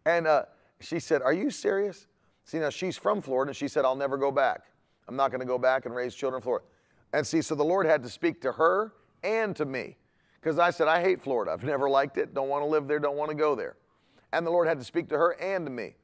[0.07, 0.45] And uh,
[0.81, 2.07] she said, Are you serious?
[2.45, 3.51] See, now she's from Florida.
[3.51, 4.63] And she said, I'll never go back.
[5.09, 6.67] I'm not going to go back and raise children in Florida.
[7.13, 9.97] And see, so the Lord had to speak to her and to me
[10.41, 11.53] because I said, I hate Florida.
[11.53, 13.77] I've never liked it, don't want to live there, don't want to go there.
[14.33, 15.95] And the Lord had to speak to her and to me.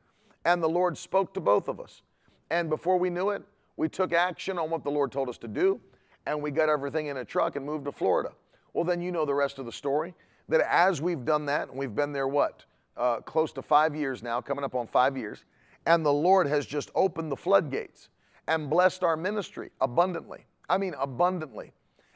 [0.45, 2.03] And the Lord spoke to both of us.
[2.51, 3.43] And before we knew it,
[3.77, 5.81] we took action on what the Lord told us to do,
[6.27, 8.33] and we got everything in a truck and moved to Florida.
[8.73, 10.15] Well, then you know the rest of the story.
[10.49, 12.65] That as we've done that, and we've been there what?
[12.97, 15.45] Uh, close to five years now, coming up on five years,
[15.87, 18.09] and the Lord has just opened the floodgates
[18.49, 20.45] and blessed our ministry abundantly.
[20.69, 21.73] I mean, abundantly.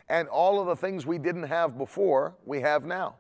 [0.08, 3.16] And all of the things we didn't have before, we have now.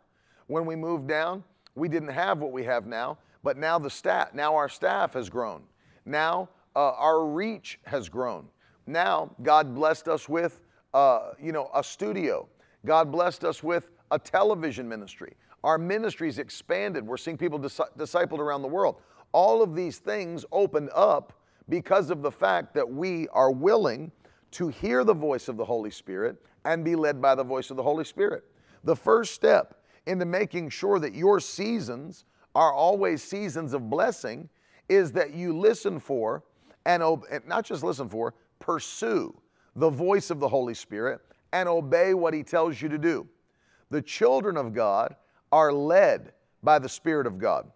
[0.46, 4.34] When we moved down, we didn't have what we have now, but now the staff,
[4.34, 5.62] now our staff has grown.
[6.04, 8.46] Now uh, our reach has grown.
[8.86, 10.60] Now God blessed us with,
[10.92, 12.48] uh, you know, a studio.
[12.84, 15.34] God blessed us with a television ministry.
[15.62, 17.06] Our ministry's expanded.
[17.06, 19.00] We're seeing people dis- discipled around the world.
[19.32, 21.32] All of these things opened up
[21.68, 24.12] because of the fact that we are willing
[24.52, 27.76] to hear the voice of the Holy Spirit and be led by the voice of
[27.76, 28.44] the Holy Spirit.
[28.84, 34.48] The first step into making sure that your seasons are always seasons of blessing
[34.88, 36.44] is that you listen for
[36.86, 37.02] and
[37.46, 39.34] not just listen for, pursue
[39.76, 41.20] the voice of the Holy Spirit
[41.52, 43.26] and obey what He tells you to do.
[43.94, 45.14] The children of God
[45.52, 46.32] are led
[46.64, 47.70] by the Spirit of God.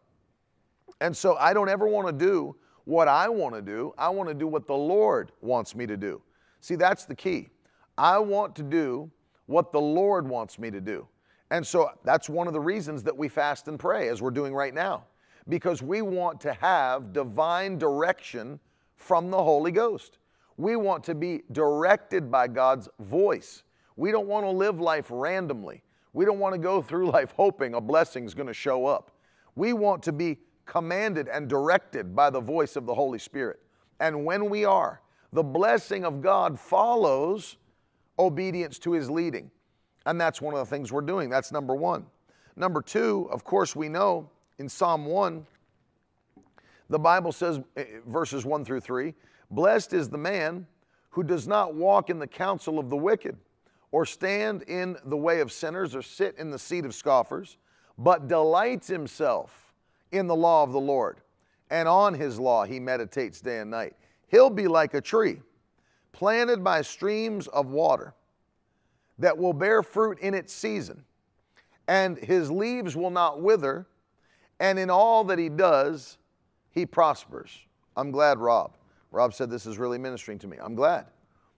[1.01, 3.95] And so I don't ever want to do what I want to do.
[3.97, 6.21] I want to do what the Lord wants me to do.
[6.61, 7.51] See, that's the key.
[7.97, 9.09] I want to do
[9.47, 11.07] what the Lord wants me to do.
[11.53, 14.53] And so that's one of the reasons that we fast and pray, as we're doing
[14.53, 15.05] right now,
[15.49, 18.59] because we want to have divine direction
[18.97, 20.19] from the Holy Ghost.
[20.57, 23.63] We want to be directed by God's voice.
[23.95, 25.85] We don't want to live life randomly.
[26.13, 29.11] We don't want to go through life hoping a blessing is going to show up.
[29.55, 33.61] We want to be commanded and directed by the voice of the Holy Spirit.
[34.01, 35.01] And when we are,
[35.33, 37.57] the blessing of God follows
[38.19, 39.51] obedience to his leading.
[40.07, 41.29] And that's one of the things we're doing.
[41.29, 42.07] That's number one.
[42.57, 45.47] Number two, of course, we know in Psalm 1,
[46.89, 49.15] the Bible says, eh, verses 1 through 3,
[49.51, 50.67] Blessed is the man
[51.11, 53.37] who does not walk in the counsel of the wicked,
[53.91, 57.57] or stand in the way of sinners, or sit in the seat of scoffers,
[57.97, 59.73] but delights himself
[60.13, 61.21] in the law of the Lord,
[61.71, 63.95] and on his law he meditates day and night.
[64.29, 65.41] He'll be like a tree
[66.13, 68.15] planted by streams of water
[69.19, 71.05] that will bear fruit in its season,
[71.87, 73.87] and his leaves will not wither,
[74.61, 76.19] and in all that he does,
[76.71, 77.51] he prospers.
[77.97, 78.77] I'm glad, Rob.
[79.11, 80.57] Rob said this is really ministering to me.
[80.61, 81.07] I'm glad.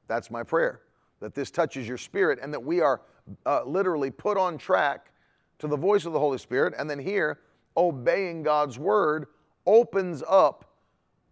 [0.09, 0.81] That's my prayer,
[1.21, 3.03] that this touches your spirit and that we are
[3.47, 5.13] uh, literally put on track
[5.59, 7.39] to the voice of the Holy Spirit, and then here,
[7.77, 9.27] obeying God's word
[9.67, 10.75] opens up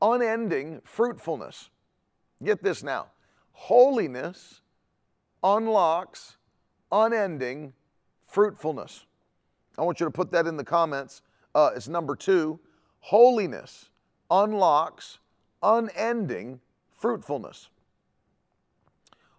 [0.01, 1.71] unending fruitfulness.
[2.45, 3.07] Get this now
[3.53, 4.61] holiness
[5.43, 6.37] unlocks
[6.93, 7.73] unending
[8.27, 9.07] fruitfulness.
[9.77, 11.23] I want you to put that in the comments.
[11.55, 12.61] Uh, it's number two
[13.01, 13.91] holiness
[14.31, 15.19] unlocks
[15.63, 16.61] unending
[16.97, 17.69] fruitfulness.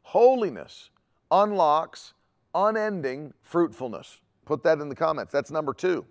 [0.09, 0.89] Holiness
[1.29, 2.15] unlocks
[2.55, 4.21] unending fruitfulness.
[4.43, 5.31] Put that in the comments.
[5.31, 6.03] That's number two.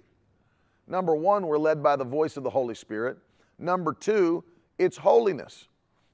[0.86, 3.18] Number one, we're led by the voice of the Holy Spirit.
[3.58, 4.44] Number two,
[4.78, 5.66] it's holiness,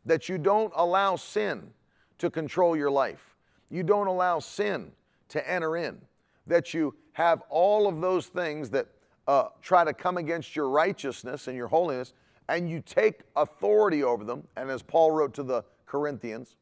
[0.07, 1.75] that you don't allow sin
[2.17, 3.37] to control your life.
[3.69, 4.93] You don't allow sin
[5.29, 6.01] to enter in,
[6.47, 8.87] that you have all of those things that
[9.29, 12.15] uh, try to come against your righteousness and your holiness,
[12.49, 16.57] and you take authority over them, and as Paul wrote to the Corinthians,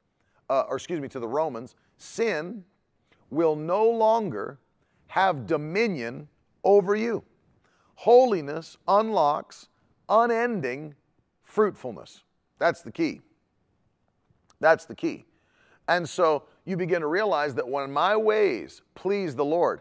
[0.52, 2.62] uh, or excuse me, to the Romans, sin
[3.30, 4.58] will no longer
[5.06, 6.28] have dominion
[6.62, 7.24] over you.
[7.94, 9.68] Holiness unlocks
[10.10, 10.94] unending
[11.42, 12.22] fruitfulness.
[12.58, 13.22] That's the key.
[14.60, 15.24] That's the key.
[15.88, 19.80] And so you begin to realize that when my ways please the Lord,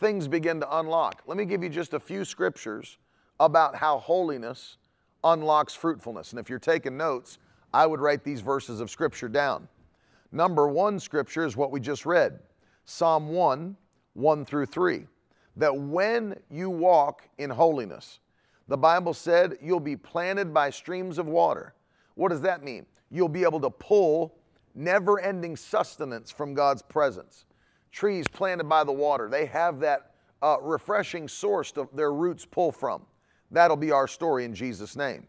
[0.00, 1.22] things begin to unlock.
[1.26, 2.96] Let me give you just a few scriptures
[3.38, 4.78] about how holiness
[5.24, 6.32] unlocks fruitfulness.
[6.32, 7.38] And if you're taking notes,
[7.74, 9.68] I would write these verses of scripture down.
[10.32, 12.38] Number one scripture is what we just read
[12.84, 13.76] Psalm 1
[14.14, 15.06] 1 through 3.
[15.56, 18.20] That when you walk in holiness,
[18.68, 21.74] the Bible said you'll be planted by streams of water.
[22.14, 22.86] What does that mean?
[23.10, 24.36] You'll be able to pull
[24.74, 27.46] never ending sustenance from God's presence.
[27.90, 30.12] Trees planted by the water, they have that
[30.42, 33.02] uh, refreshing source to their roots pull from.
[33.50, 35.26] That'll be our story in Jesus' name.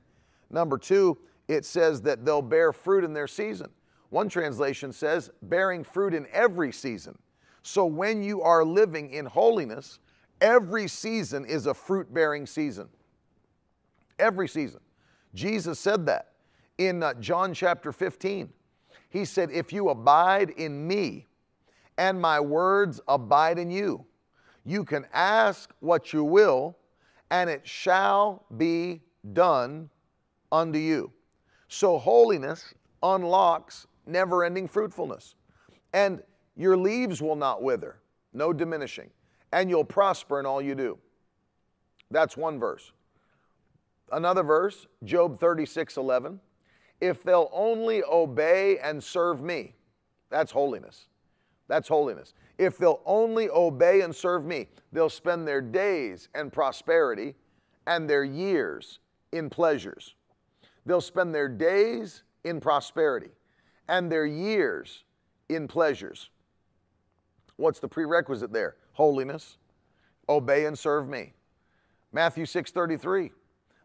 [0.51, 3.69] Number two, it says that they'll bear fruit in their season.
[4.11, 7.17] One translation says, bearing fruit in every season.
[7.63, 9.99] So when you are living in holiness,
[10.41, 12.89] every season is a fruit bearing season.
[14.19, 14.81] Every season.
[15.33, 16.33] Jesus said that
[16.77, 18.49] in uh, John chapter 15.
[19.09, 21.27] He said, If you abide in me
[21.97, 24.05] and my words abide in you,
[24.65, 26.77] you can ask what you will,
[27.29, 29.89] and it shall be done
[30.51, 31.13] unto you.
[31.69, 35.35] So, holiness unlocks never ending fruitfulness.
[35.93, 36.21] And
[36.55, 37.99] your leaves will not wither,
[38.33, 39.09] no diminishing,
[39.51, 40.97] and you'll prosper in all you do.
[42.09, 42.91] That's one verse.
[44.11, 46.39] Another verse, Job 36 11.
[46.99, 49.73] If they'll only obey and serve me,
[50.29, 51.07] that's holiness.
[51.67, 52.33] That's holiness.
[52.57, 57.33] If they'll only obey and serve me, they'll spend their days in prosperity
[57.87, 58.99] and their years
[59.31, 60.15] in pleasures.
[60.85, 63.29] They'll spend their days in prosperity
[63.91, 65.03] and their years
[65.49, 66.29] in pleasures.
[67.57, 68.77] What's the prerequisite there?
[68.93, 69.57] Holiness.
[70.29, 71.33] Obey and serve me.
[72.13, 73.33] Matthew 6:33.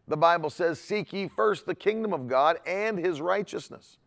[0.07, 3.99] The Bible says, "Seek ye first the kingdom of God and his righteousness,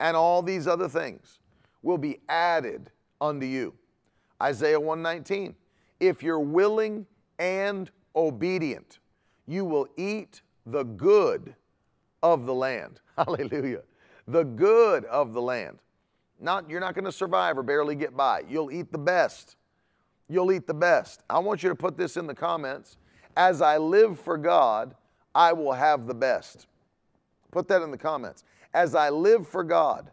[0.00, 1.38] and all these other things
[1.82, 2.90] will be added
[3.20, 3.78] unto you."
[4.42, 5.54] Isaiah 119.
[6.00, 7.06] If you're willing
[7.38, 8.98] and obedient,
[9.46, 11.54] you will eat the good
[12.24, 13.00] of the land.
[13.16, 13.84] Hallelujah
[14.26, 15.78] the good of the land.
[16.40, 18.42] Not you're not going to survive or barely get by.
[18.48, 19.56] You'll eat the best.
[20.28, 21.22] You'll eat the best.
[21.28, 22.96] I want you to put this in the comments.
[23.36, 24.94] As I live for God,
[25.34, 26.66] I will have the best.
[27.50, 28.44] Put that in the comments.
[28.72, 30.10] As I live for God,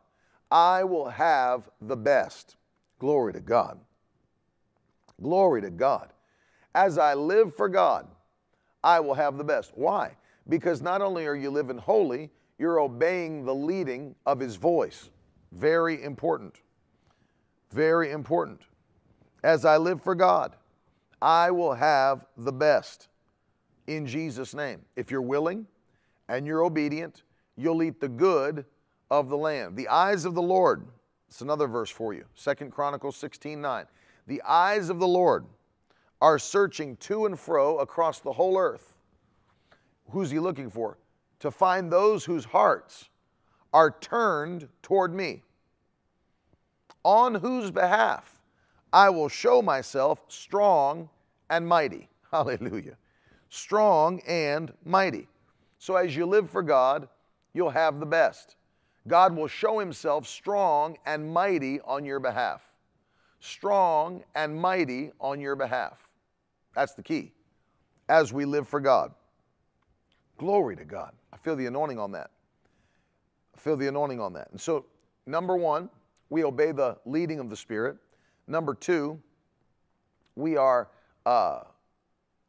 [0.51, 2.55] I will have the best.
[2.99, 3.79] Glory to God.
[5.21, 6.13] Glory to God.
[6.75, 8.07] As I live for God,
[8.83, 9.71] I will have the best.
[9.75, 10.15] Why?
[10.47, 12.29] Because not only are you living holy,
[12.61, 15.09] you're obeying the leading of his voice.
[15.51, 16.61] Very important.
[17.71, 18.61] Very important.
[19.43, 20.55] As I live for God,
[21.19, 23.07] I will have the best
[23.87, 24.83] in Jesus' name.
[24.95, 25.65] If you're willing
[26.29, 27.23] and you're obedient,
[27.57, 28.63] you'll eat the good
[29.09, 29.75] of the land.
[29.75, 30.85] The eyes of the Lord,
[31.29, 32.25] it's another verse for you.
[32.35, 33.85] Second Chronicles 16 9.
[34.27, 35.45] The eyes of the Lord
[36.21, 38.93] are searching to and fro across the whole earth.
[40.11, 40.99] Who's he looking for?
[41.41, 43.09] To find those whose hearts
[43.73, 45.43] are turned toward me,
[47.03, 48.41] on whose behalf
[48.93, 51.09] I will show myself strong
[51.49, 52.09] and mighty.
[52.31, 52.97] Hallelujah.
[53.49, 55.27] Strong and mighty.
[55.79, 57.07] So as you live for God,
[57.53, 58.55] you'll have the best.
[59.07, 62.61] God will show himself strong and mighty on your behalf.
[63.39, 66.07] Strong and mighty on your behalf.
[66.75, 67.31] That's the key
[68.07, 69.13] as we live for God.
[70.41, 71.11] Glory to God.
[71.31, 72.31] I feel the anointing on that.
[73.55, 74.49] I feel the anointing on that.
[74.49, 74.87] And so,
[75.27, 75.87] number one,
[76.31, 77.97] we obey the leading of the Spirit.
[78.47, 79.21] Number two,
[80.35, 80.89] we are
[81.27, 81.59] uh,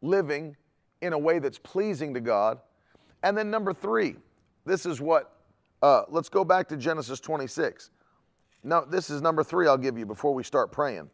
[0.01, 0.57] living
[1.03, 2.61] in a way that's pleasing to God.
[3.25, 4.17] And then number three,
[4.65, 5.37] this is what,
[5.83, 7.91] uh, let's go back to Genesis 26.
[8.65, 11.11] Now, this is number three I'll give you before we start praying.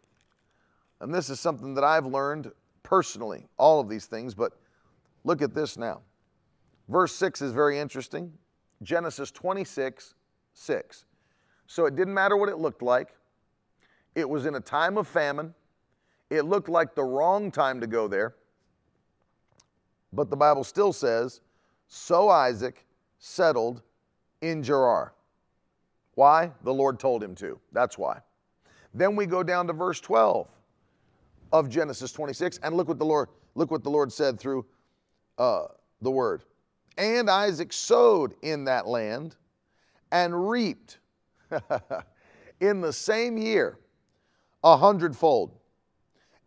[1.00, 2.52] And this is something that I've learned
[2.84, 4.52] personally, all of these things, but
[5.24, 6.02] look at this now.
[6.88, 8.32] Verse 6 is very interesting.
[8.82, 10.14] Genesis 26,
[10.54, 11.04] 6.
[11.66, 13.14] So it didn't matter what it looked like.
[14.14, 15.54] It was in a time of famine.
[16.30, 18.34] It looked like the wrong time to go there.
[20.12, 21.40] But the Bible still says,
[21.88, 22.86] So Isaac
[23.18, 23.82] settled
[24.40, 25.12] in Gerar.
[26.14, 26.52] Why?
[26.64, 27.60] The Lord told him to.
[27.72, 28.20] That's why.
[28.94, 30.48] Then we go down to verse 12
[31.52, 34.66] of Genesis 26, and look what the Lord, look what the Lord said through
[35.38, 35.66] uh,
[36.00, 36.44] the word.
[36.98, 39.36] And Isaac sowed in that land
[40.10, 40.98] and reaped
[42.60, 43.78] in the same year
[44.64, 45.54] a hundredfold.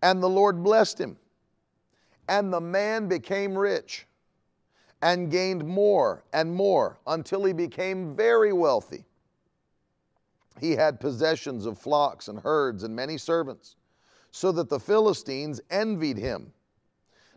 [0.04, 1.18] And the Lord blessed him.
[2.28, 4.06] And the man became rich
[5.02, 9.06] and gained more and more until he became very wealthy.
[10.60, 13.78] He had possessions of flocks and herds and many servants,
[14.32, 16.54] so that the Philistines envied him.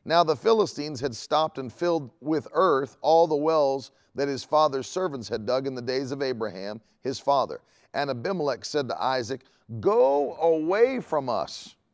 [0.05, 4.87] Now the Philistines had stopped and filled with earth all the wells that his father's
[4.87, 7.61] servants had dug in the days of Abraham, his father.
[7.95, 9.43] And Abimelech said to Isaac,
[9.81, 11.77] Go away from us.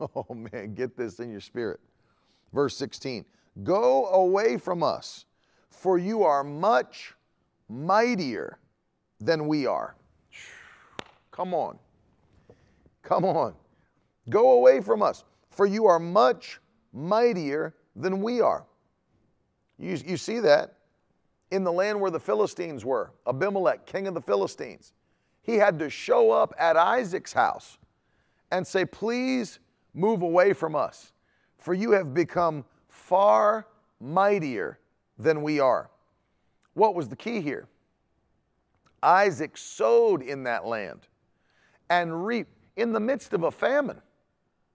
[0.00, 1.80] Oh man, get this in your spirit.
[2.52, 3.24] Verse 16
[3.64, 5.24] Go away from us,
[5.70, 7.14] for you are much
[7.68, 8.60] mightier
[9.20, 9.96] than we are.
[11.32, 11.80] Come on.
[13.02, 13.54] Come on.
[14.30, 16.60] Go away from us, for you are much
[16.92, 18.64] mightier than we are.
[19.78, 20.74] You, you see that
[21.50, 24.92] in the land where the Philistines were, Abimelech, king of the Philistines.
[25.42, 27.78] He had to show up at Isaac's house
[28.50, 29.58] and say, Please
[29.94, 31.12] move away from us,
[31.56, 33.66] for you have become far
[34.00, 34.78] mightier
[35.18, 35.90] than we are.
[36.74, 37.66] What was the key here?
[39.02, 41.08] Isaac sowed in that land
[41.88, 44.00] and reaped in the midst of a famine.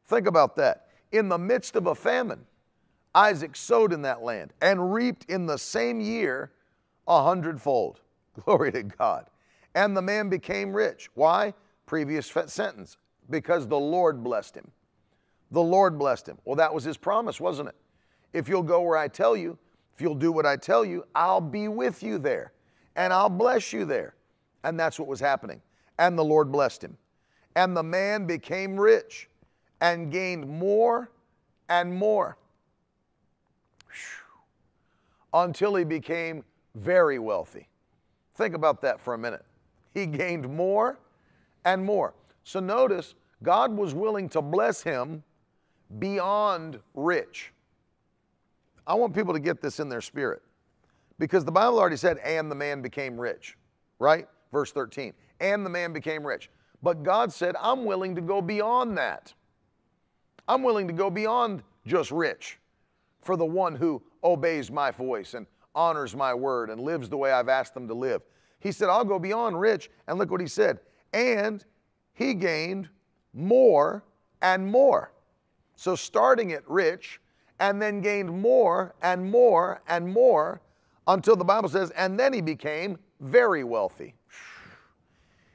[0.06, 0.88] Think about that.
[1.14, 2.46] In the midst of a famine,
[3.16, 6.52] Isaac sowed in that land and reaped in the same year
[7.08, 8.02] a hundredfold.
[8.44, 9.28] Glory to God.
[9.76, 11.10] And the man became rich.
[11.14, 11.54] Why?
[11.86, 12.98] Previous sentence.
[13.30, 14.70] Because the Lord blessed him.
[15.52, 16.40] The Lord blessed him.
[16.46, 17.76] Well, that was his promise, wasn't it?
[18.34, 19.58] If you'll go where I tell you,
[19.94, 22.54] if you'll do what I tell you, I'll be with you there
[22.96, 24.16] and I'll bless you there.
[24.64, 25.62] And that's what was happening.
[26.00, 26.98] And the Lord blessed him.
[27.56, 29.30] And the man became rich
[29.84, 31.12] and gained more
[31.68, 32.38] and more
[35.34, 36.42] until he became
[36.76, 37.68] very wealthy.
[38.36, 39.44] Think about that for a minute.
[39.94, 41.00] He gained more
[41.66, 42.14] and more.
[42.46, 45.22] So notice, God was willing to bless him
[46.00, 47.52] beyond rich.
[48.88, 50.42] I want people to get this in their spirit
[51.20, 53.58] because the Bible already said, and the man became rich,
[54.00, 54.30] right?
[54.54, 55.12] Verse 13,
[55.42, 56.50] and the man became rich.
[56.82, 59.34] But God said, I'm willing to go beyond that.
[60.48, 62.60] I'm willing to go beyond just rich
[63.22, 67.32] for the one who obeys my voice and honors my word and lives the way
[67.32, 68.22] I've asked them to live.
[68.60, 69.90] He said, I'll go beyond rich.
[70.08, 70.80] And look what he said.
[71.14, 71.64] And
[72.14, 72.90] he gained
[73.34, 74.04] more
[74.42, 75.12] and more.
[75.76, 77.20] So starting at rich
[77.60, 80.62] and then gained more and more and more
[81.08, 84.16] until the Bible says, and then he became very wealthy.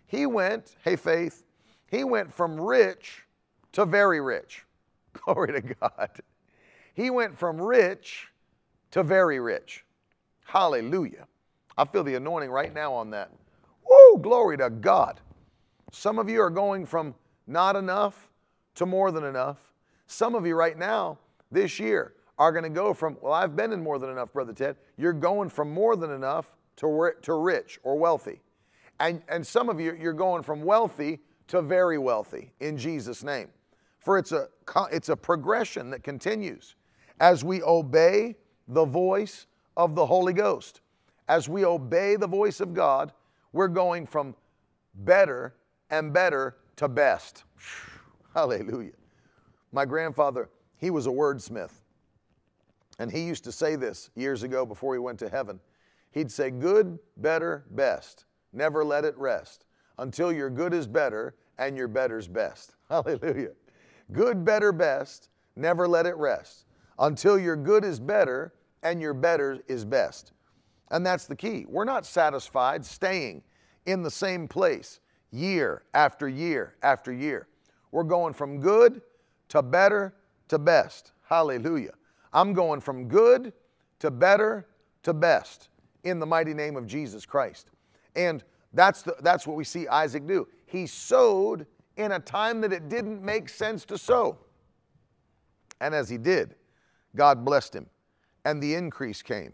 [0.07, 1.45] He went, hey, faith,
[1.91, 3.27] he went from rich
[3.73, 4.65] to very rich.
[5.25, 6.11] Glory to God.
[6.95, 8.29] He went from rich
[8.91, 9.85] to very rich.
[10.45, 11.27] Hallelujah.
[11.77, 13.31] I feel the anointing right now on that.
[13.89, 15.21] Woo, glory to God.
[15.93, 17.15] Some of you are going from
[17.47, 18.29] not enough
[18.75, 19.59] to more than enough.
[20.07, 21.19] Some of you right now,
[21.51, 24.53] this year, are going to go from, well, I've been in more than enough, Brother
[24.53, 24.77] Ted.
[24.97, 28.41] You're going from more than enough to, to rich or wealthy.
[29.01, 33.49] And, and some of you, you're going from wealthy to very wealthy in Jesus' name.
[34.09, 34.49] For it's a,
[34.91, 36.77] it's a progression that continues
[37.21, 38.37] as we obey
[38.67, 39.47] the voice
[39.77, 40.81] of the Holy Ghost.
[41.29, 43.13] As we obey the voice of God,
[43.53, 44.35] we're going from
[44.95, 45.57] better
[45.91, 47.45] and better to best.
[48.33, 48.93] Hallelujah.
[49.73, 50.49] My grandfather,
[50.79, 51.83] he was a wordsmith.
[52.99, 55.61] And he used to say this years ago before he went to heaven.
[56.13, 58.25] He'd say, Good, better, best.
[58.55, 59.67] Never let it rest
[59.99, 62.75] until your good is better and your better's best.
[62.89, 63.51] Hallelujah.
[64.13, 65.29] Good, better, best.
[65.57, 66.67] Never let it rest
[66.99, 70.33] until your good is better and your better is best.
[70.91, 71.67] And that's the key.
[71.69, 73.43] We're not satisfied staying
[73.87, 75.01] in the same place
[75.31, 77.49] year after year after year.
[77.91, 79.03] We're going from good
[79.49, 80.15] to better
[80.49, 81.13] to best.
[81.29, 81.93] Hallelujah.
[82.33, 83.53] I'm going from good
[83.99, 84.69] to better
[85.03, 85.69] to best
[86.05, 87.71] in the mighty name of Jesus Christ.
[88.15, 90.47] And that's, the, that's what we see Isaac do.
[90.67, 91.67] He sowed
[91.99, 94.39] in a time that it didn't make sense to sow.
[95.81, 96.55] And as he did,
[97.15, 97.87] God blessed him
[98.45, 99.53] and the increase came.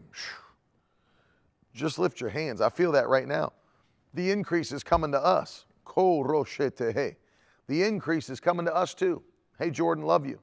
[1.75, 2.61] Just lift your hands.
[2.61, 3.53] I feel that right now.
[4.15, 5.65] The increase is coming to us.
[7.67, 9.23] The increase is coming to us too.
[9.59, 10.39] Hey, Jordan, love you.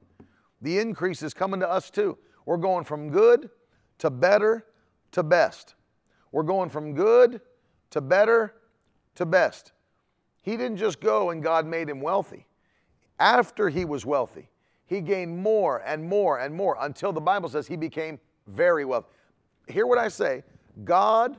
[0.60, 2.18] The increase is coming to us too.
[2.44, 3.48] We're going from good
[3.98, 4.66] to better
[5.12, 5.74] to best.
[6.30, 7.40] We're going from good
[7.90, 8.54] to better
[9.14, 9.72] to best.
[10.42, 12.46] He didn't just go and God made him wealthy.
[13.18, 14.50] After he was wealthy,
[14.86, 18.18] he gained more and more and more until the Bible says he became
[18.48, 19.08] very wealthy.
[19.68, 20.42] hear what I say.
[20.84, 21.38] God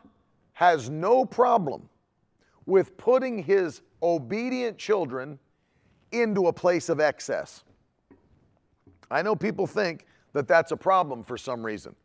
[0.53, 1.89] has no problem
[2.65, 5.37] with putting his obedient children
[6.11, 7.63] into a place of excess.
[9.11, 11.95] I know people think that that's a problem for some reason.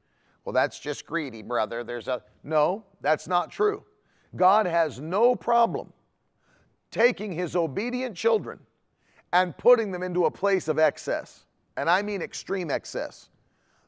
[0.45, 1.85] Well, that's just greedy, brother.
[1.85, 3.85] There's a No, that's not true.
[4.35, 5.93] God has no problem
[6.91, 8.59] taking his obedient children
[9.33, 11.45] and putting them into a place of excess.
[11.77, 13.29] And I mean extreme excess.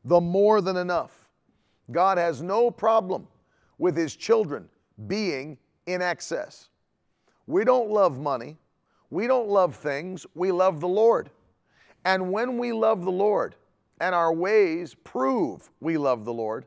[0.05, 1.29] The more than enough.
[1.91, 3.27] God has no problem
[3.79, 4.69] with his children
[5.07, 6.69] being in excess.
[7.47, 8.59] We don't love money.
[9.11, 10.25] We don't love things.
[10.35, 11.31] We love the Lord.
[12.05, 13.57] And when we love the Lord
[14.01, 16.67] and our ways prove we love the Lord,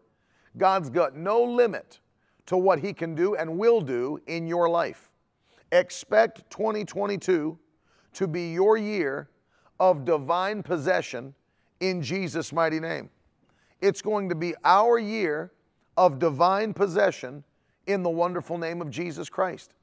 [0.57, 1.99] God's got no limit
[2.47, 5.09] to what He can do and will do in your life.
[5.73, 7.57] Expect 2022
[8.13, 9.27] to be your year
[9.79, 11.33] of divine possession
[11.79, 13.09] in Jesus' mighty name.
[13.81, 15.51] It's going to be our year
[15.97, 17.43] of divine possession
[17.87, 19.73] in the wonderful name of Jesus Christ.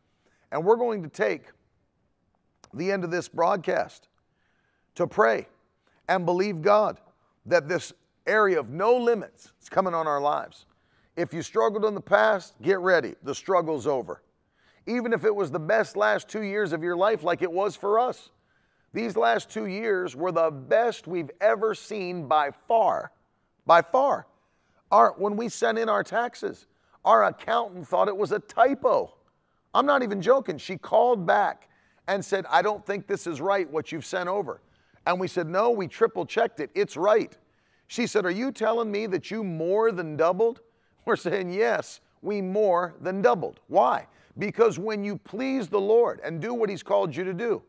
[0.52, 1.46] And we're going to take
[2.72, 4.06] the end of this broadcast
[4.94, 5.48] to pray
[6.08, 7.00] and believe God
[7.46, 7.92] that this
[8.28, 10.66] area of no limits is coming on our lives.
[11.16, 13.16] If you struggled in the past, get ready.
[13.24, 14.22] The struggle's over.
[14.86, 17.76] Even if it was the best last two years of your life, like it was
[17.76, 18.30] for us,
[18.92, 23.12] these last two years were the best we've ever seen by far.
[23.66, 24.26] By far.
[24.90, 26.66] Our, when we sent in our taxes,
[27.04, 29.14] our accountant thought it was a typo.
[29.72, 30.58] I'm not even joking.
[30.58, 31.68] She called back
[32.08, 34.60] and said, I don't think this is right what you've sent over.
[35.06, 36.70] And we said, No, we triple checked it.
[36.74, 37.36] It's right.
[37.86, 40.60] She said, Are you telling me that you more than doubled?
[41.04, 43.60] We're saying, Yes, we more than doubled.
[43.68, 44.06] Why?
[44.38, 47.62] Because when you please the Lord and do what He's called you to do,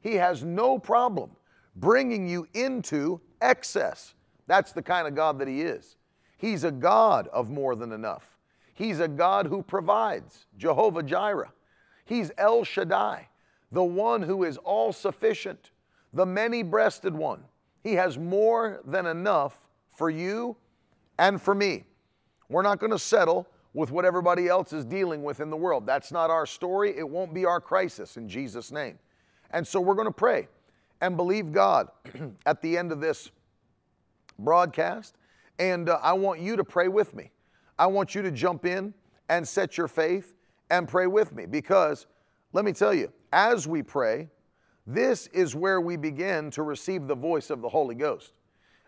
[0.00, 1.30] He has no problem
[1.76, 4.14] bringing you into excess.
[4.46, 5.96] That's the kind of God that He is.
[6.36, 8.38] He's a God of more than enough.
[8.74, 11.52] He's a God who provides, Jehovah Jireh.
[12.04, 13.28] He's El Shaddai
[13.70, 15.70] the one who is all sufficient,
[16.12, 17.44] the many breasted one.
[17.82, 20.56] He has more than enough for you
[21.18, 21.84] and for me.
[22.48, 25.86] We're not going to settle with what everybody else is dealing with in the world.
[25.86, 26.96] That's not our story.
[26.96, 28.98] It won't be our crisis in Jesus' name.
[29.50, 30.48] And so we're going to pray
[31.00, 31.88] and believe God
[32.46, 33.30] at the end of this
[34.38, 35.16] broadcast.
[35.58, 37.30] And uh, I want you to pray with me.
[37.78, 38.94] I want you to jump in
[39.28, 40.34] and set your faith
[40.70, 42.06] and pray with me because
[42.52, 44.28] let me tell you, as we pray,
[44.86, 48.32] this is where we begin to receive the voice of the Holy Ghost.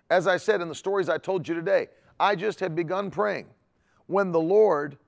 [0.09, 3.47] As I said in the stories I told you today, I just had begun praying
[4.11, 4.98] when the Lord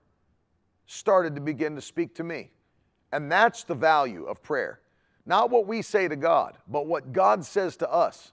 [0.86, 2.50] started to begin to speak to me.
[3.10, 4.80] And that's the value of prayer.
[5.26, 8.32] Not what we say to God, but what God says to us.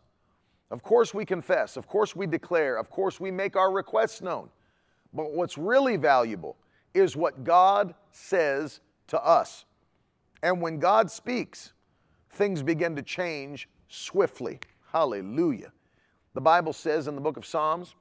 [0.70, 1.76] Of course, we confess.
[1.76, 2.78] Of course, we declare.
[2.78, 4.50] Of course, we make our requests known.
[5.12, 6.56] But what's really valuable
[6.94, 9.66] is what God says to us.
[10.44, 11.74] And when God speaks,
[12.32, 14.60] things begin to change swiftly.
[14.92, 15.72] Hallelujah.
[16.36, 17.96] The Bible says in the book of Psalms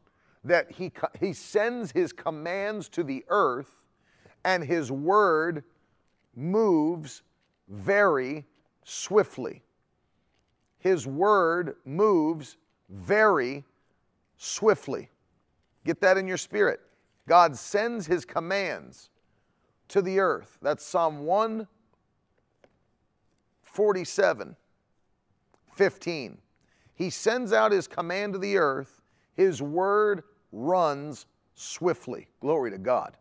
[0.48, 3.86] that he, he sends his commands to the earth
[4.44, 5.64] and his word
[6.34, 7.22] moves
[7.68, 8.44] very
[8.84, 9.62] swiftly.
[10.78, 12.56] His word moves
[12.88, 13.64] very
[14.36, 15.10] swiftly.
[15.84, 16.80] Get that in your spirit.
[17.26, 19.10] God sends his commands
[19.88, 20.58] to the earth.
[20.62, 21.66] That's Psalm 1
[23.62, 24.56] 47,
[25.74, 26.38] 15.
[26.94, 29.02] He sends out his command to the earth,
[29.36, 32.28] his word runs swiftly.
[32.40, 33.16] Glory to God.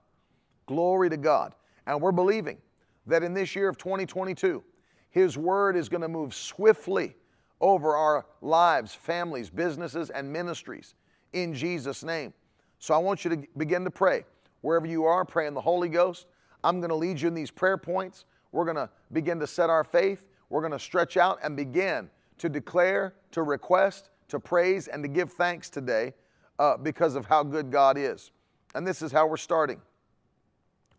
[0.65, 1.55] Glory to God.
[1.85, 2.57] And we're believing
[3.05, 4.63] that in this year of 2022,
[5.09, 7.15] his word is going to move swiftly
[7.59, 10.95] over our lives, families, businesses, and ministries
[11.33, 12.33] in Jesus' name.
[12.79, 14.25] So I want you to begin to pray.
[14.61, 16.27] Wherever you are, pray in the Holy Ghost.
[16.63, 18.25] I'm going to lead you in these prayer points.
[18.51, 22.09] We're going to begin to set our faith we're going to stretch out and begin
[22.37, 26.13] to declare, to request, to praise, and to give thanks today
[26.59, 28.31] uh, because of how good God is.
[28.75, 29.81] And this is how we're starting.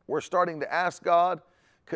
[0.07, 1.41] We're starting to ask God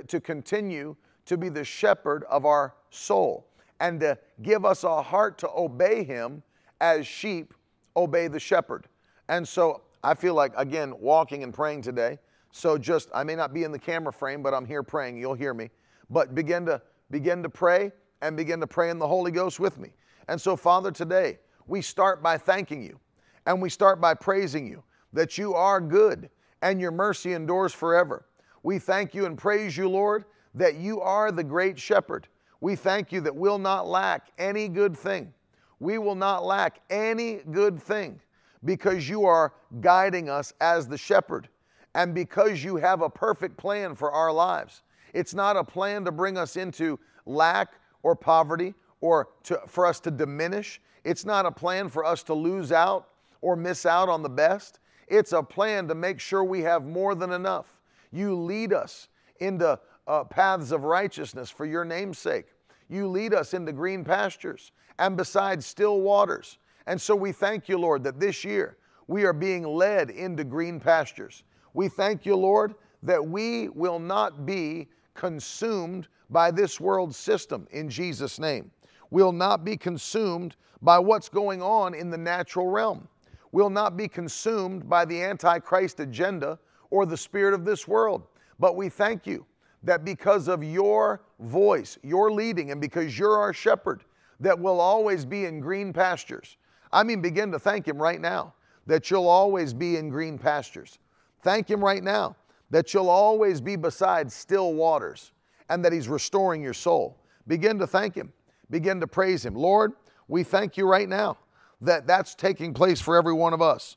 [0.06, 0.96] to continue
[1.26, 3.46] to be the shepherd of our soul
[3.80, 6.42] and to give us a heart to obey Him
[6.80, 7.54] as sheep
[7.96, 8.86] obey the shepherd.
[9.28, 12.18] And so I feel like, again, walking and praying today.
[12.50, 15.16] So just, I may not be in the camera frame, but I'm here praying.
[15.16, 15.70] You'll hear me.
[16.10, 19.78] But begin to begin to pray and begin to pray in the Holy Ghost with
[19.78, 19.90] me.
[20.28, 22.98] And so, Father, today we start by thanking you
[23.46, 24.82] and we start by praising you
[25.12, 26.30] that you are good
[26.62, 28.24] and your mercy endures forever.
[28.62, 30.24] We thank you and praise you, Lord,
[30.54, 32.28] that you are the great shepherd.
[32.60, 35.32] We thank you that we'll not lack any good thing.
[35.80, 38.20] We will not lack any good thing
[38.64, 41.48] because you are guiding us as the shepherd
[41.94, 44.82] and because you have a perfect plan for our lives.
[45.12, 47.72] It's not a plan to bring us into lack
[48.04, 50.80] or poverty or to, for us to diminish.
[51.04, 53.08] It's not a plan for us to lose out
[53.42, 54.78] or miss out on the best.
[55.08, 57.80] It's a plan to make sure we have more than enough.
[58.12, 59.08] You lead us
[59.40, 62.46] into uh, paths of righteousness for your name's sake.
[62.88, 66.58] You lead us into green pastures and beside still waters.
[66.86, 68.76] And so we thank you, Lord, that this year
[69.06, 71.44] we are being led into green pastures.
[71.74, 77.88] We thank you, Lord, that we will not be consumed by this world system in
[77.88, 78.70] Jesus' name.
[79.10, 83.08] We'll not be consumed by what's going on in the natural realm.
[83.52, 86.58] We'll not be consumed by the Antichrist agenda
[86.90, 88.22] or the spirit of this world.
[88.58, 89.46] But we thank you
[89.82, 94.04] that because of your voice, your leading, and because you're our shepherd,
[94.40, 96.56] that we'll always be in green pastures.
[96.92, 98.54] I mean, begin to thank Him right now
[98.86, 100.98] that you'll always be in green pastures.
[101.42, 102.36] Thank Him right now
[102.70, 105.32] that you'll always be beside still waters
[105.68, 107.18] and that He's restoring your soul.
[107.46, 108.32] Begin to thank Him.
[108.70, 109.54] Begin to praise Him.
[109.54, 109.92] Lord,
[110.28, 111.36] we thank you right now
[111.82, 113.96] that that's taking place for every one of us.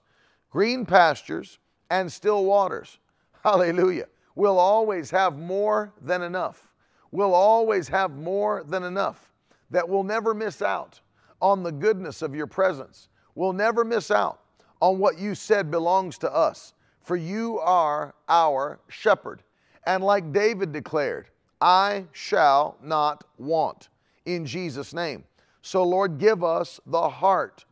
[0.51, 1.59] Green pastures
[1.89, 2.97] and still waters.
[3.43, 4.07] Hallelujah.
[4.35, 6.73] We'll always have more than enough.
[7.11, 9.31] We'll always have more than enough.
[9.71, 10.99] That we'll never miss out
[11.41, 13.07] on the goodness of your presence.
[13.35, 14.41] We'll never miss out
[14.81, 19.43] on what you said belongs to us, for you are our shepherd.
[19.85, 21.27] And like David declared,
[21.61, 23.89] I shall not want
[24.25, 25.23] in Jesus' name.
[25.61, 27.64] So, Lord, give us the heart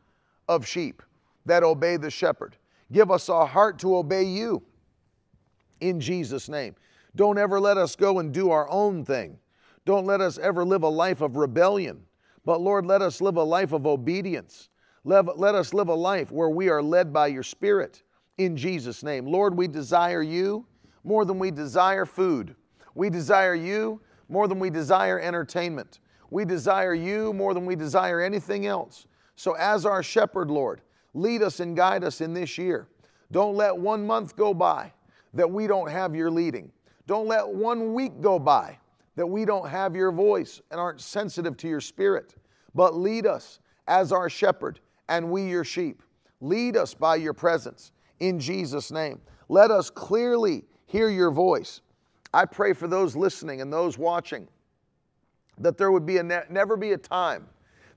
[0.47, 1.01] of sheep
[1.45, 2.55] that obey the shepherd.
[2.91, 4.63] Give us a heart to obey you
[5.81, 6.75] in Jesus' name.
[7.15, 9.37] Don't ever let us go and do our own thing.
[9.85, 12.03] Don't let us ever live a life of rebellion.
[12.45, 14.69] But Lord, let us live a life of obedience.
[15.03, 18.03] Let, let us live a life where we are led by your Spirit
[18.37, 19.25] in Jesus' name.
[19.25, 20.65] Lord, we desire you
[21.03, 22.55] more than we desire food.
[22.95, 25.99] We desire you more than we desire entertainment.
[26.29, 29.07] We desire you more than we desire anything else.
[29.35, 30.81] So, as our shepherd, Lord,
[31.13, 32.87] lead us and guide us in this year.
[33.31, 34.93] Don't let one month go by
[35.33, 36.71] that we don't have your leading.
[37.07, 38.77] Don't let one week go by
[39.15, 42.35] that we don't have your voice and aren't sensitive to your spirit.
[42.75, 44.79] But lead us as our shepherd
[45.09, 46.01] and we your sheep.
[46.41, 49.21] Lead us by your presence in Jesus' name.
[49.49, 51.81] Let us clearly hear your voice.
[52.33, 54.47] I pray for those listening and those watching
[55.59, 57.47] that there would be a ne- never be a time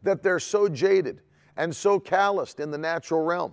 [0.03, 1.23] that they're so jaded
[1.57, 3.53] and so calloused in the natural realm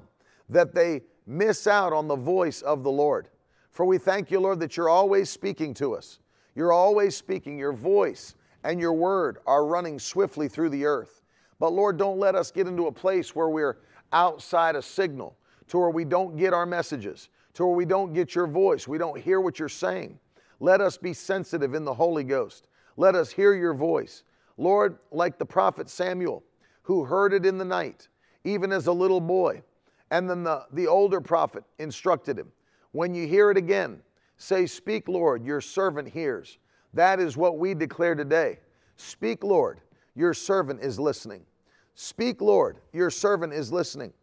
[0.50, 3.30] that they miss out on the voice of the Lord.
[3.72, 6.20] For we thank you, Lord, that you're always speaking to us.
[6.56, 7.58] You're always speaking.
[7.58, 11.22] Your voice and your word are running swiftly through the earth.
[11.60, 13.78] But Lord, don't let us get into a place where we're
[14.12, 15.36] outside a signal,
[15.68, 18.98] to where we don't get our messages, to where we don't get your voice, we
[18.98, 20.20] don't hear what you're saying.
[20.60, 22.68] Let us be sensitive in the Holy Ghost.
[22.96, 24.24] Let us hear your voice.
[24.58, 26.44] Lord, like the prophet Samuel,
[26.84, 28.08] who heard it in the night,
[28.44, 29.64] even as a little boy.
[30.12, 32.52] And then the, the older prophet instructed him
[32.94, 34.02] when you hear it again,
[34.38, 36.58] say, Speak, Lord, your servant hears.
[36.94, 38.60] That is what we declare today.
[38.96, 39.82] Speak, Lord,
[40.16, 41.44] your servant is listening.
[41.96, 44.14] Speak, Lord, your servant is listening.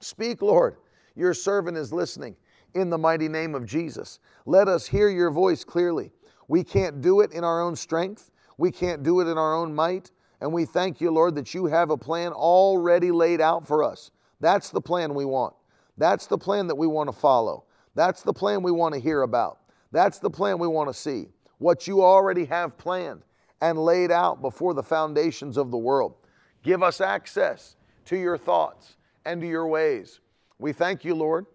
[0.00, 0.76] Speak, Lord,
[1.16, 2.36] your servant is listening
[2.74, 4.20] in the mighty name of Jesus.
[4.46, 6.12] Let us hear your voice clearly.
[6.48, 9.74] We can't do it in our own strength, we can't do it in our own
[9.74, 10.10] might.
[10.40, 14.10] And we thank you, Lord, that you have a plan already laid out for us.
[14.40, 15.54] That's the plan we want.
[15.98, 17.64] That's the plan that we want to follow.
[17.94, 19.58] That's the plan we want to hear about.
[19.92, 21.26] That's the plan we want to see.
[21.58, 23.22] What you already have planned
[23.60, 26.14] and laid out before the foundations of the world.
[26.62, 27.76] Give us access
[28.06, 30.20] to your thoughts and to your ways.
[30.58, 31.46] We thank you, Lord,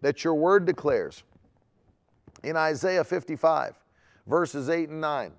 [0.00, 1.22] that your word declares
[2.42, 3.74] in Isaiah 55,
[4.26, 5.32] verses 8 and 9,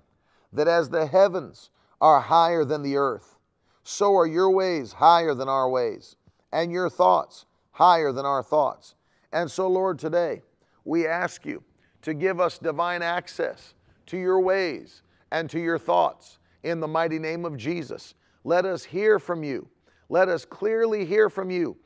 [0.52, 1.70] that as the heavens
[2.02, 3.36] are higher than the earth,
[3.84, 6.16] so are your ways higher than our ways,
[6.52, 8.96] and your thoughts higher than our thoughts.
[9.32, 10.42] And so, Lord, today
[10.84, 11.62] we ask you
[12.02, 13.74] to give us divine access
[14.06, 18.14] to your ways and to your thoughts in the mighty name of Jesus.
[18.42, 19.68] Let us hear from you.
[20.08, 21.76] Let us clearly hear from you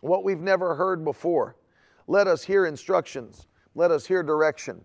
[0.00, 1.54] what we've never heard before.
[2.06, 3.46] Let us hear instructions.
[3.74, 4.80] Let us hear direction.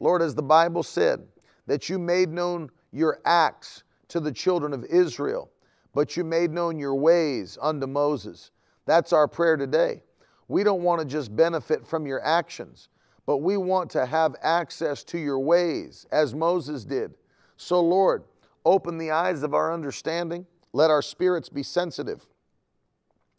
[0.00, 1.28] Lord, as the Bible said,
[1.66, 5.50] that you made known your acts to the children of Israel,
[5.92, 8.52] but you made known your ways unto Moses.
[8.86, 10.02] That's our prayer today.
[10.48, 12.88] We don't want to just benefit from your actions,
[13.26, 17.14] but we want to have access to your ways as Moses did.
[17.56, 18.24] So, Lord,
[18.64, 20.46] open the eyes of our understanding.
[20.72, 22.26] Let our spirits be sensitive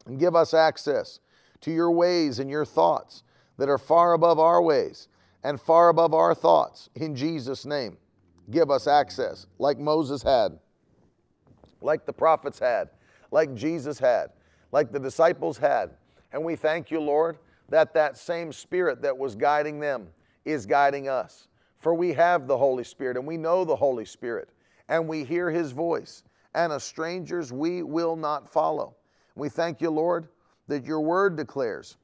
[0.05, 1.19] and give us access
[1.61, 3.23] to your ways and your thoughts
[3.57, 5.07] that are far above our ways
[5.43, 6.89] and far above our thoughts.
[6.95, 7.97] In Jesus' name,
[8.51, 10.59] give us access like Moses had,
[11.81, 12.89] like the prophets had,
[13.31, 14.27] like Jesus had,
[14.71, 15.91] like the disciples had.
[16.31, 17.37] And we thank you, Lord,
[17.69, 20.07] that that same spirit that was guiding them
[20.43, 21.47] is guiding us.
[21.79, 24.49] For we have the Holy Spirit and we know the Holy Spirit
[24.87, 26.23] and we hear his voice,
[26.53, 28.95] and a stranger's we will not follow.
[29.35, 30.27] We thank you, Lord,
[30.67, 31.97] that your word declares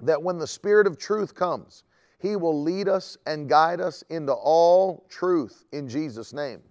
[0.00, 1.84] that when the Spirit of truth comes,
[2.22, 6.62] he will lead us and guide us into all truth in Jesus' name.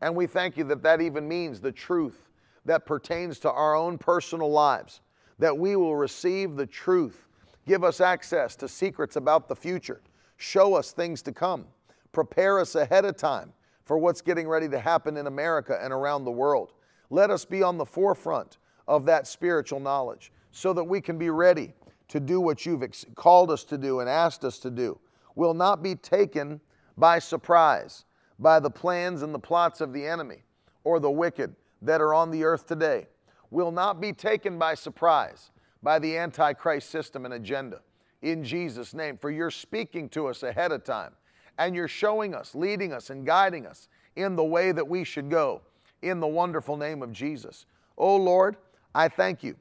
[0.00, 2.30] And we thank you that that even means the truth
[2.64, 5.02] that pertains to our own personal lives,
[5.38, 7.28] that we will receive the truth,
[7.66, 10.00] give us access to secrets about the future,
[10.38, 11.66] show us things to come,
[12.12, 13.52] prepare us ahead of time
[13.84, 16.72] for what's getting ready to happen in America and around the world.
[17.10, 18.56] Let us be on the forefront
[18.88, 21.74] of that spiritual knowledge so that we can be ready
[22.08, 24.98] to do what you've ex- called us to do and asked us to do.
[25.34, 26.60] Will not be taken
[26.96, 28.04] by surprise
[28.38, 30.42] by the plans and the plots of the enemy
[30.84, 33.06] or the wicked that are on the earth today.
[33.50, 35.50] Will not be taken by surprise
[35.82, 37.80] by the Antichrist system and agenda.
[38.22, 41.12] In Jesus' name, for you're speaking to us ahead of time
[41.58, 45.30] and you're showing us, leading us, and guiding us in the way that we should
[45.30, 45.60] go
[46.02, 47.66] in the wonderful name of Jesus.
[47.96, 48.56] Oh Lord,
[48.94, 49.56] I thank you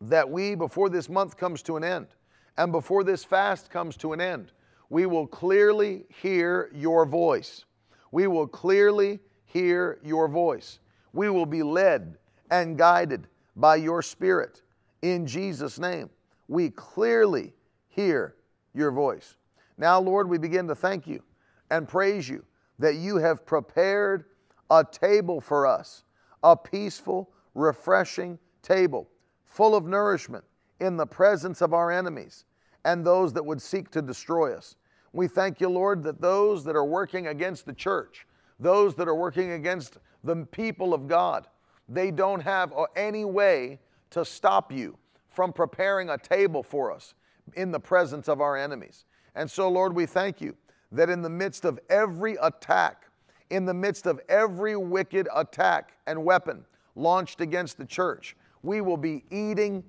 [0.00, 2.06] that we, before this month comes to an end
[2.56, 4.52] and before this fast comes to an end,
[4.90, 7.64] we will clearly hear your voice.
[8.10, 10.80] We will clearly hear your voice.
[11.12, 12.16] We will be led
[12.50, 14.62] and guided by your Spirit.
[15.02, 16.10] In Jesus' name,
[16.48, 17.54] we clearly
[17.88, 18.34] hear
[18.74, 19.36] your voice.
[19.76, 21.22] Now, Lord, we begin to thank you
[21.70, 22.44] and praise you
[22.78, 24.24] that you have prepared
[24.70, 26.04] a table for us,
[26.42, 29.08] a peaceful, refreshing table
[29.48, 30.44] full of nourishment
[30.78, 32.44] in the presence of our enemies
[32.84, 34.76] and those that would seek to destroy us.
[35.12, 38.26] We thank you, Lord, that those that are working against the church,
[38.60, 41.46] those that are working against the people of God,
[41.88, 43.80] they don't have any way
[44.10, 44.96] to stop you
[45.30, 47.14] from preparing a table for us
[47.54, 49.06] in the presence of our enemies.
[49.34, 50.56] And so, Lord, we thank you
[50.92, 53.06] that in the midst of every attack,
[53.50, 58.96] in the midst of every wicked attack and weapon launched against the church, we will
[58.96, 59.84] be eating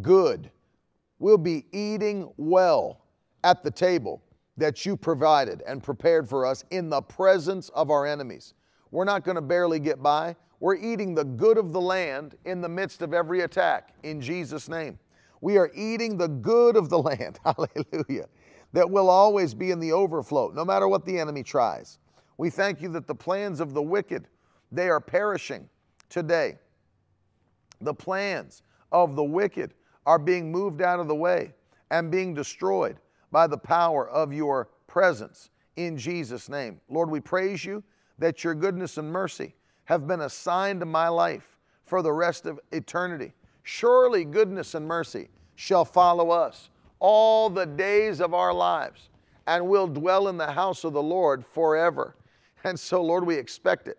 [0.00, 0.50] good.
[1.18, 3.00] We'll be eating well
[3.44, 4.22] at the table
[4.56, 8.54] that you provided and prepared for us in the presence of our enemies.
[8.90, 10.36] We're not going to barely get by.
[10.60, 14.68] We're eating the good of the land in the midst of every attack in Jesus'
[14.68, 14.98] name.
[15.40, 17.40] We are eating the good of the land.
[17.44, 18.28] Hallelujah
[18.72, 21.98] that will always be in the overflow, no matter what the enemy tries.
[22.38, 24.28] We thank you that the plans of the wicked,
[24.70, 25.68] they are perishing
[26.08, 26.58] today.
[27.82, 29.74] The plans of the wicked
[30.06, 31.52] are being moved out of the way
[31.90, 32.96] and being destroyed
[33.30, 36.80] by the power of your presence in Jesus' name.
[36.88, 37.82] Lord, we praise you
[38.18, 39.54] that your goodness and mercy
[39.84, 43.32] have been assigned to my life for the rest of eternity.
[43.62, 49.10] Surely goodness and mercy shall follow us all the days of our lives,
[49.46, 52.16] and we'll dwell in the house of the Lord forever.
[52.64, 53.98] And so, Lord, we expect it.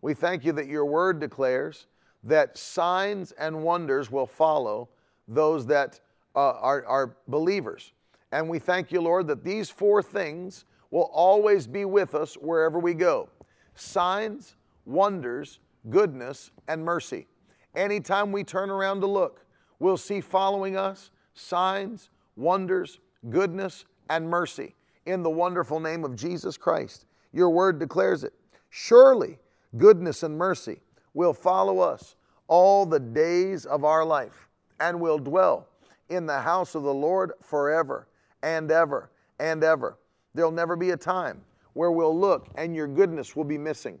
[0.00, 1.86] We thank you that your word declares
[2.24, 4.88] that signs and wonders will follow
[5.28, 6.00] those that
[6.34, 7.92] uh, are, are believers.
[8.30, 12.78] And we thank you, Lord, that these four things will always be with us wherever
[12.78, 13.28] we go
[13.74, 15.58] signs, wonders,
[15.88, 17.26] goodness, and mercy.
[17.74, 19.46] Anytime we turn around to look,
[19.78, 23.00] we'll see following us signs, wonders,
[23.30, 24.74] goodness, and mercy
[25.06, 27.06] in the wonderful name of Jesus Christ.
[27.32, 28.34] Your word declares it.
[28.68, 29.38] Surely
[29.78, 30.80] goodness and mercy
[31.14, 32.16] will follow us
[32.48, 34.48] all the days of our life,
[34.80, 35.68] and will dwell
[36.08, 38.08] in the house of the Lord forever
[38.42, 39.98] and ever and ever.
[40.34, 41.40] There'll never be a time
[41.72, 43.98] where we'll look and your goodness will be missing.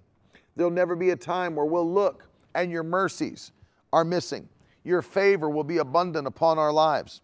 [0.56, 3.52] There'll never be a time where we'll look and your mercies
[3.92, 4.48] are missing.
[4.84, 7.22] Your favor will be abundant upon our lives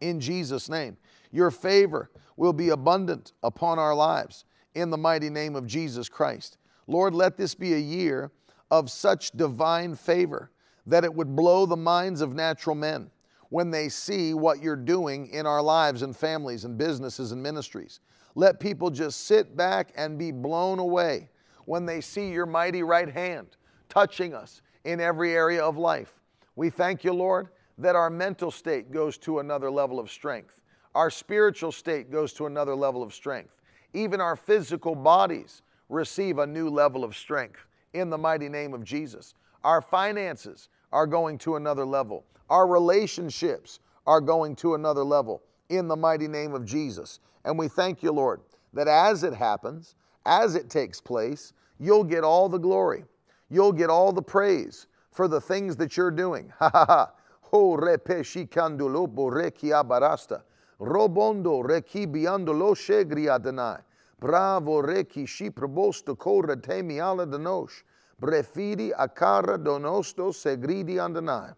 [0.00, 0.96] in Jesus' name.
[1.32, 4.44] Your favor will be abundant upon our lives
[4.74, 6.58] in the mighty name of Jesus Christ.
[6.86, 8.30] Lord, let this be a year
[8.70, 10.50] of such divine favor
[10.86, 13.10] that it would blow the minds of natural men
[13.50, 18.00] when they see what you're doing in our lives and families and businesses and ministries.
[18.34, 21.30] Let people just sit back and be blown away
[21.66, 23.56] when they see your mighty right hand
[23.88, 26.20] touching us in every area of life.
[26.56, 27.48] We thank you, Lord,
[27.78, 30.60] that our mental state goes to another level of strength.
[30.94, 33.60] Our spiritual state goes to another level of strength.
[33.94, 38.84] Even our physical bodies receive a new level of strength in the mighty name of
[38.84, 39.34] Jesus.
[39.62, 42.24] Our finances are going to another level.
[42.50, 47.20] Our relationships are going to another level in the mighty name of Jesus.
[47.44, 48.40] And we thank you, Lord,
[48.74, 49.94] that as it happens,
[50.26, 53.04] as it takes place, you'll get all the glory.
[53.48, 56.52] You'll get all the praise for the things that you're doing.
[56.58, 57.12] Ha ha ha.
[57.50, 60.42] Ho barasta.
[60.80, 61.62] Robondo.
[64.20, 67.82] Bravo reki shi probosto kora temi ala danosh.
[68.20, 71.54] Brefidi akara donosto segridi andanai.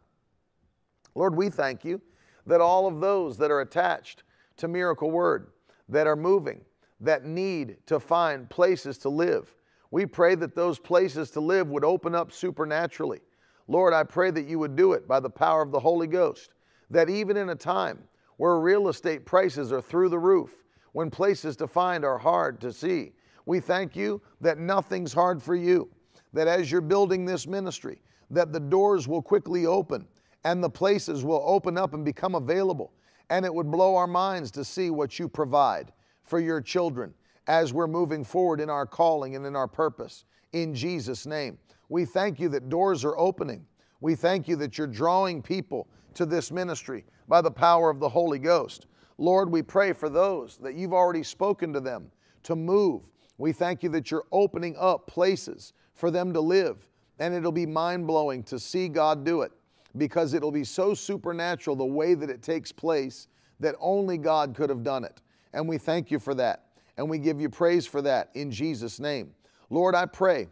[1.15, 2.01] Lord, we thank you
[2.47, 4.23] that all of those that are attached
[4.57, 5.53] to Miracle Word,
[5.89, 6.61] that are moving,
[7.01, 9.55] that need to find places to live,
[9.91, 13.21] we pray that those places to live would open up supernaturally.
[13.69, 16.51] Lord, I pray that you would do it by the power of the Holy Ghost,
[16.91, 17.99] that even in a time
[18.37, 20.66] where real estate prices are through the roof,
[20.97, 23.13] when places to find are hard to see,
[23.45, 25.91] we thank you that nothing's hard for you,
[26.33, 30.07] that as you're building this ministry, that the doors will quickly open
[30.45, 32.95] and the places will open up and become available.
[33.29, 35.93] And it would blow our minds to see what you provide
[36.23, 37.13] for your children
[37.47, 40.25] as we're moving forward in our calling and in our purpose.
[40.55, 41.59] In Jesus' name.
[41.91, 43.67] We thank you that doors are opening.
[44.01, 48.09] We thank you that you're drawing people to this ministry by the power of the
[48.09, 48.87] Holy Ghost.
[49.19, 52.11] Lord, we pray for those that you've already spoken to them
[52.43, 53.11] to move.
[53.39, 56.89] We thank you that you're opening up places for them to live.
[57.19, 59.53] And it'll be mind blowing to see God do it
[59.97, 63.29] because it'll be so supernatural the way that it takes place
[63.61, 65.23] that only God could have done it.
[65.55, 66.67] And we thank you for that.
[66.99, 69.35] And we give you praise for that in Jesus' name.
[69.71, 70.49] Lord, I pray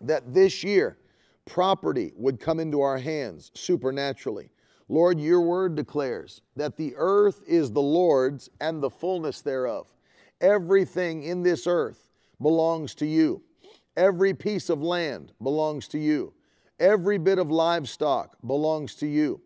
[0.00, 0.98] that this year
[1.46, 4.50] property would come into our hands supernaturally.
[4.88, 9.86] Lord, your word declares that the earth is the Lord's and the fullness thereof.
[10.40, 12.10] Everything in this earth
[12.40, 13.42] belongs to you.
[13.96, 16.34] Every piece of land belongs to you.
[16.80, 19.40] Every bit of livestock belongs to you.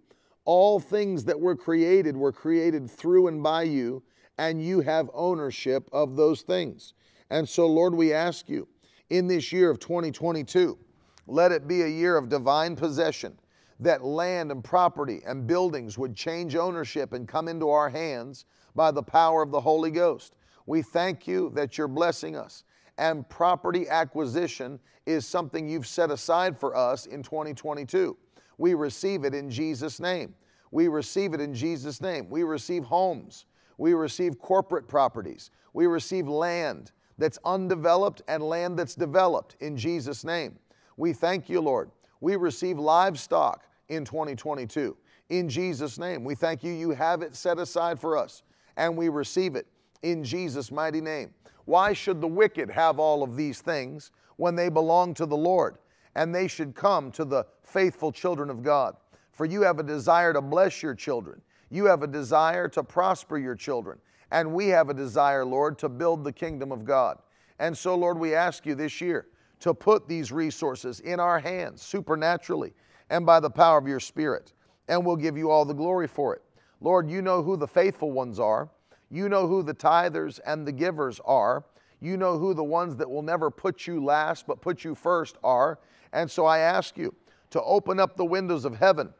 [0.44, 4.02] All things that were created were created through and by you,
[4.38, 6.94] and you have ownership of those things.
[7.30, 8.66] And so, Lord, we ask you
[9.10, 10.78] in this year of 2022,
[11.26, 13.38] let it be a year of divine possession,
[13.80, 18.90] that land and property and buildings would change ownership and come into our hands by
[18.90, 20.34] the power of the Holy Ghost.
[20.66, 22.64] We thank you that you're blessing us.
[22.98, 28.16] And property acquisition is something you've set aside for us in 2022.
[28.58, 30.34] We receive it in Jesus' name.
[30.70, 32.28] We receive it in Jesus' name.
[32.28, 33.46] We receive homes.
[33.78, 35.50] We receive corporate properties.
[35.72, 40.58] We receive land that's undeveloped and land that's developed in Jesus' name.
[40.96, 41.90] We thank you, Lord.
[42.20, 44.96] We receive livestock in 2022
[45.30, 46.24] in Jesus' name.
[46.24, 48.42] We thank you, you have it set aside for us,
[48.76, 49.66] and we receive it
[50.02, 51.34] in Jesus' mighty name.
[51.64, 55.76] Why should the wicked have all of these things when they belong to the Lord?
[56.14, 58.96] And they should come to the faithful children of God.
[59.32, 61.40] For you have a desire to bless your children.
[61.70, 63.98] You have a desire to prosper your children.
[64.30, 67.18] And we have a desire, Lord, to build the kingdom of God.
[67.58, 69.26] And so, Lord, we ask you this year
[69.60, 72.72] to put these resources in our hands supernaturally
[73.10, 74.52] and by the power of your Spirit.
[74.88, 76.42] And we'll give you all the glory for it.
[76.80, 78.68] Lord, you know who the faithful ones are.
[79.10, 81.64] You know who the tithers and the givers are.
[82.00, 85.36] You know who the ones that will never put you last but put you first
[85.42, 85.78] are.
[86.12, 87.14] And so I ask you
[87.50, 89.12] to open up the windows of heaven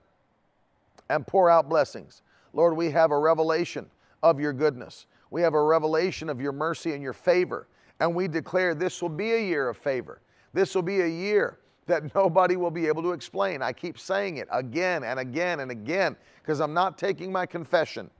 [1.08, 2.22] and pour out blessings.
[2.52, 3.86] Lord, we have a revelation
[4.22, 5.06] of your goodness.
[5.30, 7.66] We have a revelation of your mercy and your favor.
[8.00, 10.20] And we declare this will be a year of favor.
[10.52, 11.58] This will be a year
[11.88, 13.60] that nobody will be able to explain.
[13.60, 18.10] I keep saying it again and again and again because I'm not taking my confession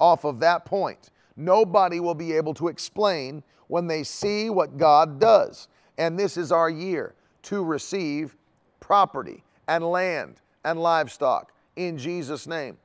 [0.00, 1.10] off of that point.
[1.36, 5.68] Nobody will be able to explain when they see what God does.
[5.96, 8.36] And this is our year to receive
[8.80, 12.76] property and land and livestock in Jesus' name.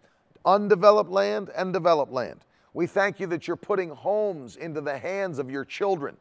[0.46, 2.46] Undeveloped land and developed land.
[2.74, 6.18] We thank you that you're putting homes into the hands of your children.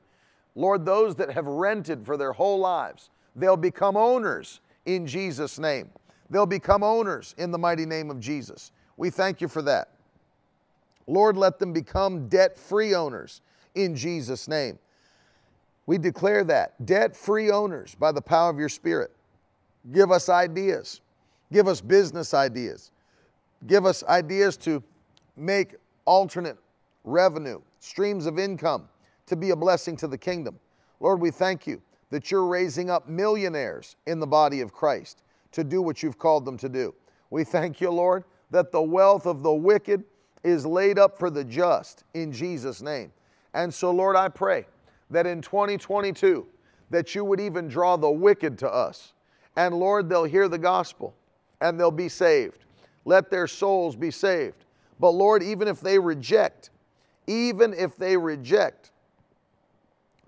[0.54, 5.90] Lord, those that have rented for their whole lives, they'll become owners in Jesus' name.
[6.30, 8.72] They'll become owners in the mighty name of Jesus.
[8.96, 9.90] We thank you for that.
[11.06, 13.42] Lord, let them become debt free owners
[13.74, 14.78] in Jesus' name.
[15.86, 19.10] We declare that debt free owners by the power of your Spirit.
[19.92, 21.00] Give us ideas,
[21.52, 22.92] give us business ideas,
[23.66, 24.82] give us ideas to
[25.36, 25.74] make
[26.04, 26.56] alternate
[27.04, 28.88] revenue, streams of income
[29.26, 30.58] to be a blessing to the kingdom.
[31.00, 31.82] Lord, we thank you
[32.12, 36.44] that you're raising up millionaires in the body of Christ to do what you've called
[36.44, 36.94] them to do.
[37.30, 40.04] We thank you, Lord, that the wealth of the wicked
[40.44, 43.12] is laid up for the just in Jesus' name.
[43.54, 44.66] And so, Lord, I pray
[45.10, 46.46] that in 2022,
[46.90, 49.14] that you would even draw the wicked to us.
[49.56, 51.14] And Lord, they'll hear the gospel
[51.62, 52.66] and they'll be saved.
[53.06, 54.66] Let their souls be saved.
[55.00, 56.68] But Lord, even if they reject,
[57.26, 58.90] even if they reject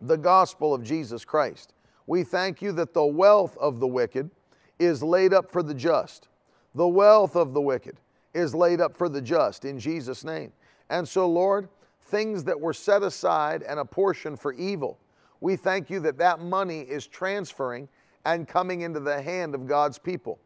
[0.01, 1.74] the gospel of Jesus Christ,
[2.07, 4.31] we thank you that the wealth of the wicked
[4.79, 6.29] is laid up for the just.
[6.75, 7.99] The wealth of the wicked
[8.35, 10.53] is laid up for the just in Jesus' name.
[10.91, 11.69] And so, Lord,
[12.01, 14.99] things that were set aside and apportioned for evil,
[15.41, 17.89] we thank you that that money is transferring
[18.25, 20.39] and coming into the hand of God's people.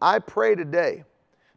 [0.00, 1.04] I pray today.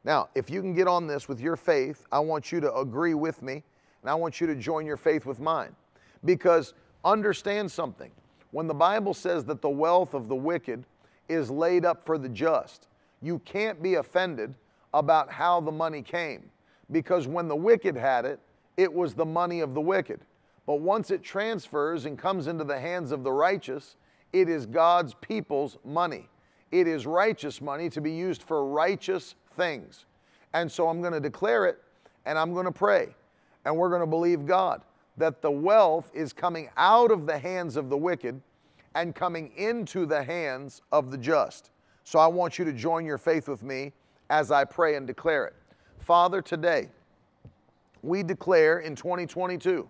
[0.04, 3.14] Now, if you can get on this with your faith, I want you to agree
[3.14, 3.64] with me
[4.02, 5.76] and I want you to join your faith with mine.
[6.24, 8.12] Because understand something.
[8.52, 10.86] When the Bible says that the wealth of the wicked
[11.28, 12.88] is laid up for the just,
[13.22, 14.54] you can't be offended
[14.94, 16.50] about how the money came.
[16.92, 18.40] Because when the wicked had it,
[18.78, 20.22] it was the money of the wicked.
[20.66, 23.96] But once it transfers and comes into the hands of the righteous,
[24.34, 26.30] it is God's people's money.
[26.72, 30.06] It is righteous money to be used for righteous things.
[30.54, 31.82] And so I'm going to declare it
[32.26, 33.16] and I'm going to pray
[33.66, 34.82] and we're going to believe God
[35.18, 38.40] that the wealth is coming out of the hands of the wicked
[38.96, 41.72] and coming into the hands of the just.
[42.04, 43.94] So I want you to join your faith with me
[44.30, 45.56] as I pray and declare it.
[46.00, 46.90] Father, today
[48.02, 49.88] we declare in 2022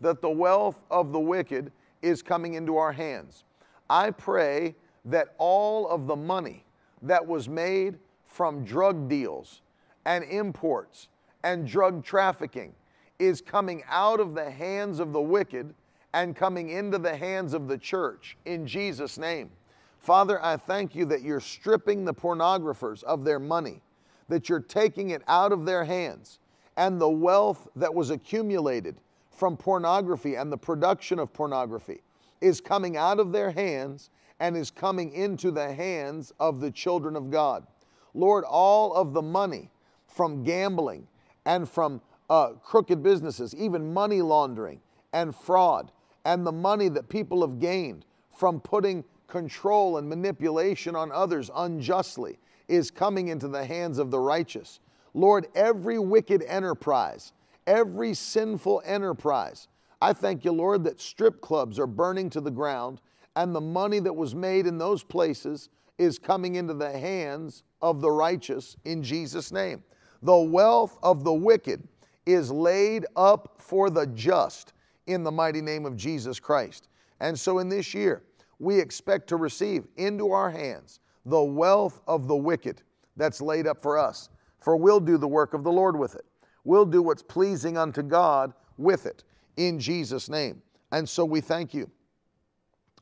[0.00, 1.72] that the wealth of the wicked
[2.02, 3.44] is coming into our hands.
[3.88, 4.74] I pray
[5.06, 6.64] that all of the money
[7.02, 9.62] that was made from drug deals
[10.04, 11.08] and imports
[11.42, 12.74] and drug trafficking
[13.18, 15.74] is coming out of the hands of the wicked
[16.12, 19.50] and coming into the hands of the church in Jesus' name.
[19.98, 23.82] Father, I thank you that you're stripping the pornographers of their money,
[24.28, 26.38] that you're taking it out of their hands,
[26.76, 29.00] and the wealth that was accumulated
[29.30, 32.02] from pornography and the production of pornography
[32.40, 34.10] is coming out of their hands
[34.40, 37.66] and is coming into the hands of the children of God.
[38.14, 39.70] Lord, all of the money
[40.06, 41.06] from gambling
[41.44, 42.00] and from
[42.30, 44.80] uh, crooked businesses, even money laundering
[45.12, 45.92] and fraud,
[46.24, 48.04] and the money that people have gained
[48.36, 54.18] from putting control and manipulation on others unjustly is coming into the hands of the
[54.18, 54.80] righteous.
[55.14, 57.32] Lord, every wicked enterprise,
[57.66, 59.68] every sinful enterprise,
[60.02, 63.00] I thank you, Lord, that strip clubs are burning to the ground
[63.34, 65.68] and the money that was made in those places
[65.98, 69.82] is coming into the hands of the righteous in Jesus' name.
[70.22, 71.86] The wealth of the wicked
[72.26, 74.72] is laid up for the just
[75.06, 76.88] in the mighty name of Jesus Christ.
[77.20, 78.22] And so in this year,
[78.58, 82.82] we expect to receive into our hands the wealth of the wicked
[83.16, 84.28] that's laid up for us.
[84.60, 86.24] For we'll do the work of the Lord with it.
[86.64, 89.24] We'll do what's pleasing unto God with it
[89.56, 90.62] in Jesus' name.
[90.92, 91.90] And so we thank you.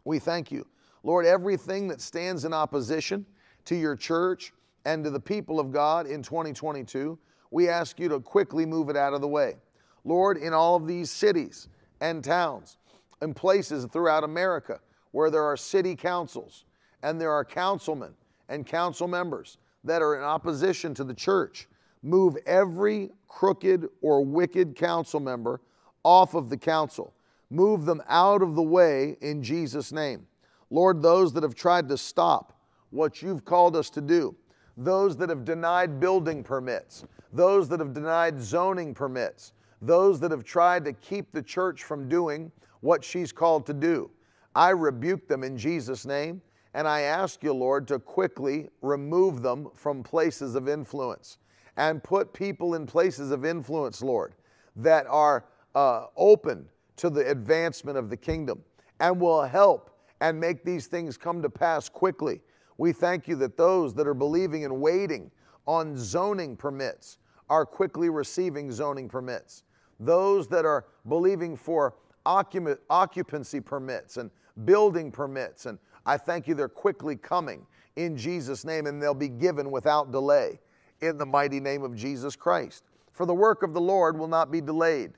[0.05, 0.67] We thank you.
[1.03, 3.25] Lord, everything that stands in opposition
[3.67, 4.53] to your church
[4.85, 7.19] and to the people of God in 2022,
[7.55, 9.55] we ask you to quickly move it out of the way.
[10.03, 11.69] Lord, in all of these cities
[12.01, 12.79] and towns
[13.21, 14.81] and places throughout America
[15.13, 16.65] where there are city councils
[17.05, 18.13] and there are councilmen
[18.49, 21.69] and council members that are in opposition to the church,
[22.03, 25.61] move every crooked or wicked council member
[26.03, 27.15] off of the council.
[27.51, 30.27] Move them out of the way in Jesus' name.
[30.71, 32.59] Lord, those that have tried to stop
[32.91, 34.35] what you've called us to do,
[34.77, 40.45] those that have denied building permits, those that have denied zoning permits, those that have
[40.45, 42.51] tried to keep the church from doing
[42.81, 44.11] what she's called to do.
[44.55, 46.41] I rebuke them in Jesus' name,
[46.75, 51.39] and I ask you, Lord, to quickly remove them from places of influence
[51.77, 54.35] and put people in places of influence, Lord,
[54.77, 55.45] that are
[55.75, 56.67] uh, open
[56.97, 58.63] to the advancement of the kingdom
[59.01, 62.41] and will help and make these things come to pass quickly.
[62.79, 65.31] We thank you that those that are believing and waiting
[65.67, 67.19] on zoning permits
[67.49, 69.63] are quickly receiving zoning permits.
[70.01, 71.95] Those that are believing for
[72.27, 74.31] occupancy permits and
[74.65, 77.67] building permits, and I thank you they're quickly coming
[77.97, 80.59] in Jesus' name and they'll be given without delay
[81.01, 82.85] in the mighty name of Jesus Christ.
[83.13, 85.13] For the work of the Lord will not be delayed.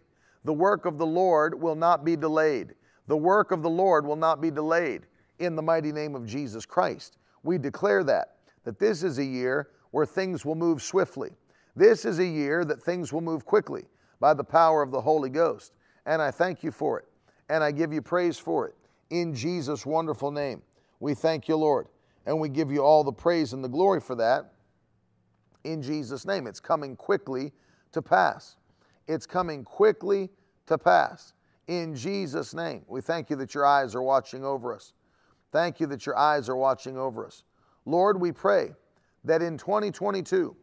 [0.45, 2.75] The work of the Lord will not be delayed.
[3.07, 5.07] The work of the Lord will not be delayed
[5.39, 7.19] in the mighty name of Jesus Christ.
[7.47, 11.31] We declare that, that this is a year where things will move swiftly.
[11.77, 13.85] This is a year that things will move quickly
[14.19, 15.73] by the power of the Holy Ghost.
[16.07, 17.05] And I thank you for it.
[17.49, 18.75] And I give you praise for it.
[19.11, 20.61] In Jesus' wonderful name,
[20.99, 21.87] we thank you, Lord.
[22.27, 24.53] And we give you all the praise and the glory for that.
[25.63, 27.53] In Jesus' name, it's coming quickly
[27.93, 28.57] to pass.
[29.07, 30.31] It's coming quickly
[30.67, 31.35] to pass.
[31.69, 34.95] In Jesus' name, we thank you that your eyes are watching over us.
[35.57, 37.43] Thank you that your eyes are watching over us.
[37.87, 38.73] Lord, we pray
[39.25, 40.55] that in 2022,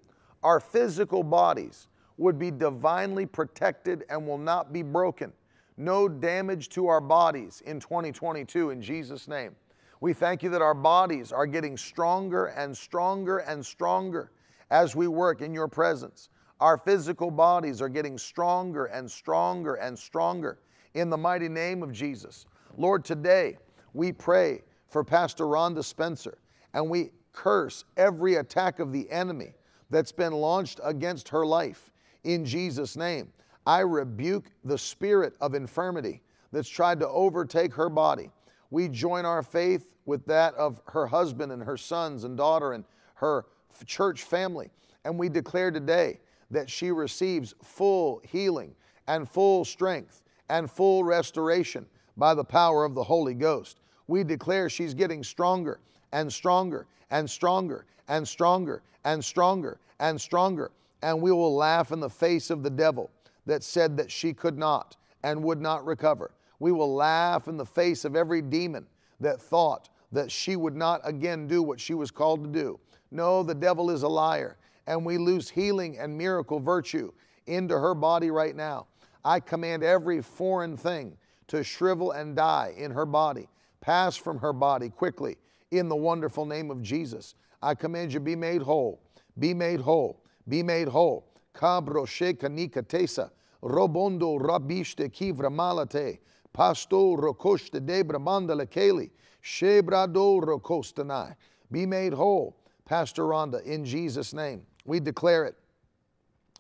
[0.44, 1.88] our physical bodies
[2.18, 5.34] would be divinely protected and will not be broken.
[5.78, 9.56] No damage to our bodies in 2022 in Jesus' name.
[10.00, 14.30] We thank you that our bodies are getting stronger and stronger and stronger
[14.70, 16.30] as we work in your presence.
[16.60, 20.60] Our physical bodies are getting stronger and stronger and stronger
[20.94, 22.46] in the mighty name of Jesus.
[22.78, 23.58] Lord, today
[23.96, 24.62] we pray
[24.94, 26.38] for Pastor Rhonda Spencer
[26.74, 29.56] and we curse every attack of the enemy
[29.90, 31.92] that's been launched against her life
[32.24, 33.34] in Jesus' name.
[33.66, 36.22] I rebuke the spirit of infirmity
[36.52, 38.30] that's tried to overtake her body.
[38.70, 42.86] We join our faith with that of her husband and her sons and daughter and
[43.16, 43.46] her
[43.86, 44.70] church family.
[45.06, 46.20] And we declare today
[46.52, 48.76] that she receives full healing
[49.08, 53.80] and full strength and full restoration by the power of the Holy Ghost.
[54.08, 55.80] We declare she's getting stronger
[56.12, 60.72] and stronger and stronger and stronger and stronger and stronger.
[61.02, 63.10] And we will laugh in the face of the devil
[63.46, 66.32] that said that she could not and would not recover.
[66.60, 68.86] We will laugh in the face of every demon
[69.20, 72.80] that thought that she would not again do what she was called to do.
[73.12, 74.58] No, the devil is a liar.
[74.88, 77.12] And we lose healing and miracle virtue
[77.48, 78.88] into her body right now.
[79.26, 83.48] I command every foreign thing to shrivel and die in her body,
[83.84, 85.36] pass from her body quickly
[85.72, 87.36] in the wonderful name of Jesus.
[87.62, 89.02] I command you be made whole,
[89.38, 91.28] be made whole, be made whole.
[91.54, 92.50] Cabro sheka
[92.84, 93.30] tesa,
[93.62, 96.20] robondo rabishte kivra malate,
[96.54, 99.10] pasto rokoshte debra mandala keli,
[99.44, 101.36] shebrado rokostanai.
[101.70, 102.56] Be made whole,
[102.86, 104.62] Pastor Rhonda, in Jesus' name.
[104.86, 105.56] We declare it.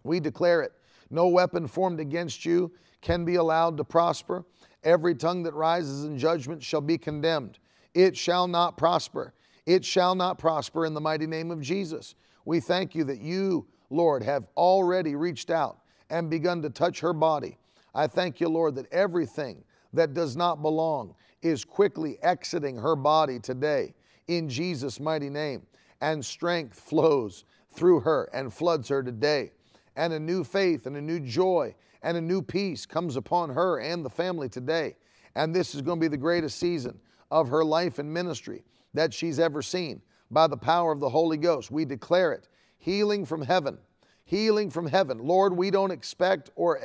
[0.03, 0.73] We declare it.
[1.13, 4.45] No weapon formed against you can be allowed to prosper.
[4.83, 7.59] Every tongue that rises in judgment shall be condemned.
[7.93, 9.35] It shall not prosper.
[9.67, 12.15] It shall not prosper in the mighty name of Jesus.
[12.45, 15.77] We thank you that you, Lord, have already reached out
[16.09, 17.59] and begun to touch her body.
[17.93, 23.37] I thank you, Lord, that everything that does not belong is quickly exiting her body
[23.37, 23.93] today
[24.27, 25.61] in Jesus' mighty name.
[26.01, 29.51] And strength flows through her and floods her today.
[29.95, 33.79] And a new faith and a new joy and a new peace comes upon her
[33.79, 34.95] and the family today.
[35.35, 36.99] And this is going to be the greatest season
[37.31, 38.63] of her life and ministry
[38.93, 41.71] that she's ever seen by the power of the Holy Ghost.
[41.71, 43.77] We declare it healing from heaven,
[44.25, 45.19] healing from heaven.
[45.19, 46.81] Lord, we don't expect or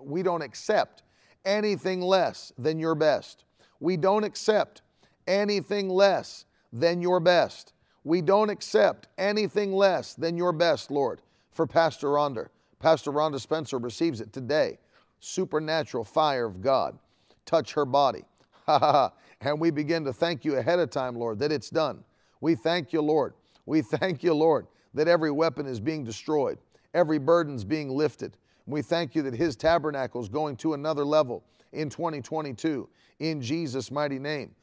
[0.00, 1.02] we don't accept
[1.44, 3.44] anything less than your best.
[3.80, 4.82] We don't accept
[5.26, 7.72] anything less than your best.
[8.04, 11.20] We don't accept anything less than your best, Lord,
[11.54, 12.48] for Pastor Rhonda.
[12.80, 14.78] Pastor Rhonda Spencer receives it today.
[15.20, 16.98] Supernatural fire of God.
[17.46, 18.24] Touch her body.
[18.66, 22.04] and we begin to thank you ahead of time, Lord, that it's done.
[22.40, 23.34] We thank you, Lord.
[23.64, 26.58] We thank you, Lord, that every weapon is being destroyed,
[26.92, 28.36] every burden's being lifted.
[28.66, 32.88] We thank you that His tabernacle is going to another level in 2022.
[33.20, 34.54] In Jesus' mighty name.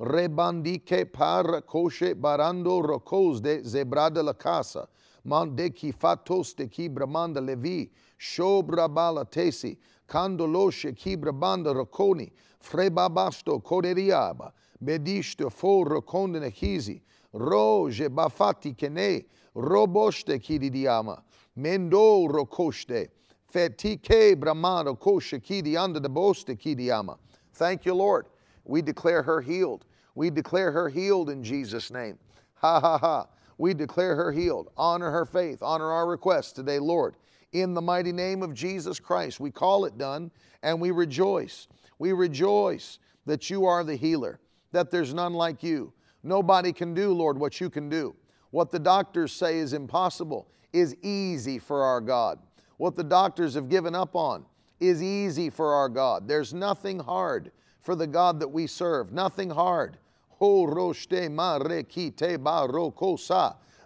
[0.00, 4.88] Rebandike par koshe barando rokos de zebrada la casa.
[5.24, 7.90] Mande ki fatos de ki bramanda levi.
[8.18, 9.76] Shobra bala tesi.
[10.08, 12.30] Kandoloshe ki brabanda rokoni.
[12.60, 14.52] Frebabasto koderiaba.
[14.82, 17.00] Bedishto fo rokonde nekizi.
[17.34, 19.24] Roje bafati kene.
[19.54, 21.22] Roboste kididiama.
[21.56, 23.08] Mendo rokoshte.
[23.52, 27.18] Fetike bramando koshe kidi under the boste kidiama.
[27.52, 28.26] Thank you, Lord.
[28.64, 29.84] We declare her healed.
[30.14, 32.18] We declare her healed in Jesus' name.
[32.54, 33.26] Ha ha ha.
[33.58, 34.70] We declare her healed.
[34.76, 35.62] Honor her faith.
[35.62, 37.16] Honor our request today, Lord.
[37.52, 40.30] In the mighty name of Jesus Christ, we call it done
[40.62, 41.68] and we rejoice.
[41.98, 44.40] We rejoice that you are the healer,
[44.72, 45.92] that there's none like you.
[46.22, 48.14] Nobody can do, Lord, what you can do.
[48.50, 52.38] What the doctors say is impossible is easy for our God.
[52.78, 54.44] What the doctors have given up on
[54.80, 56.26] is easy for our God.
[56.26, 59.98] There's nothing hard for the God that we serve, nothing hard.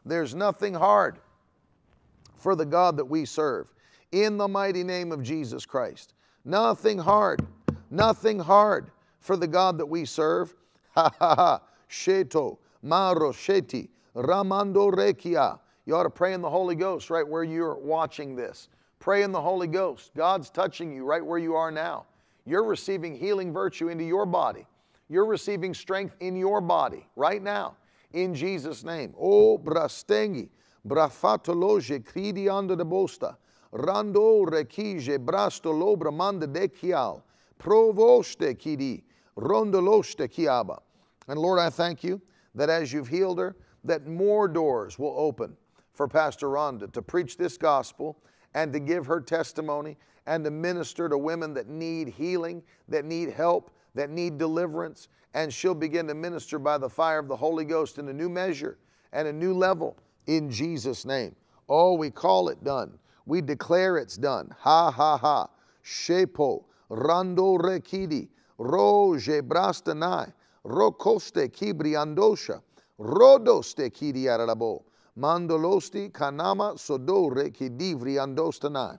[0.06, 1.18] There's nothing hard
[2.34, 3.74] for the God that we serve.
[4.12, 6.14] In the mighty name of Jesus Christ.
[6.46, 7.46] Nothing hard.
[7.90, 10.54] Nothing hard for the God that we serve.
[10.94, 11.60] Ha ha ha.
[11.90, 12.56] Sheto.
[12.82, 13.34] Ramando
[14.14, 15.58] Rekia.
[15.84, 18.70] You ought to pray in the Holy Ghost right where you're watching this.
[18.98, 20.12] Pray in the Holy Ghost.
[20.16, 22.06] God's touching you right where you are now.
[22.46, 24.66] You're receiving healing virtue into your body.
[25.08, 27.76] You're receiving strength in your body right now.
[28.12, 29.14] In Jesus' name.
[29.18, 30.48] Oh, brastengi,
[30.86, 33.36] brafatologe, cridi under the bosta,
[33.72, 37.22] rando rekije, brasto lobra manda de kial,
[37.58, 39.02] provoste kidi,
[39.36, 40.78] rondoloste kiaba.
[41.28, 42.20] And Lord, I thank you
[42.54, 45.56] that as you've healed her, that more doors will open
[45.92, 48.18] for Pastor Rhonda to preach this gospel
[48.54, 49.96] and to give her testimony
[50.26, 55.09] and to minister to women that need healing, that need help, that need deliverance.
[55.35, 58.28] And she'll begin to minister by the fire of the Holy Ghost in a new
[58.28, 58.78] measure
[59.12, 59.97] and a new level
[60.27, 61.35] in Jesus' name.
[61.68, 62.98] Oh, we call it done.
[63.27, 64.55] We declare it's done.
[64.60, 65.48] Ha ha ha.
[65.85, 68.28] Shepo, Rando Rekidi,
[68.59, 70.32] Roje Brastanai,
[70.64, 72.62] Rokoste Kibri Andosha,
[72.98, 74.85] Rodoste Kidi Arabo,
[75.18, 78.98] Mandolosti Kanama Sodore Kidivri Andostanai.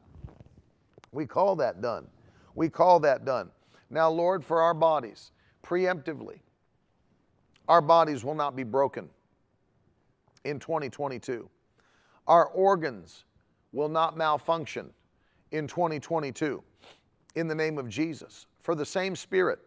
[1.12, 2.08] We call that done.
[2.56, 3.50] We call that done.
[3.90, 5.32] Now, Lord, for our bodies,
[5.64, 6.40] preemptively,
[7.68, 9.10] our bodies will not be broken
[10.44, 11.50] in 2022.
[12.28, 13.26] Our organs
[13.72, 14.90] will not malfunction
[15.52, 16.64] in 2022
[17.36, 18.48] in the name of Jesus.
[18.62, 19.60] For the same Spirit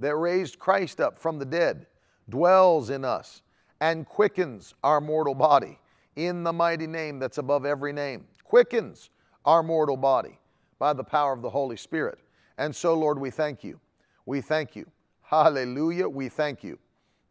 [0.00, 1.86] that raised Christ up from the dead
[2.28, 3.42] dwells in us
[3.80, 5.78] and quickens our mortal body
[6.16, 9.10] in the mighty name that's above every name, quickens
[9.44, 10.38] our mortal body
[10.78, 12.18] by the power of the Holy Spirit.
[12.60, 13.80] And so, Lord, we thank you.
[14.26, 14.84] We thank you.
[15.22, 16.06] Hallelujah.
[16.06, 16.78] We thank you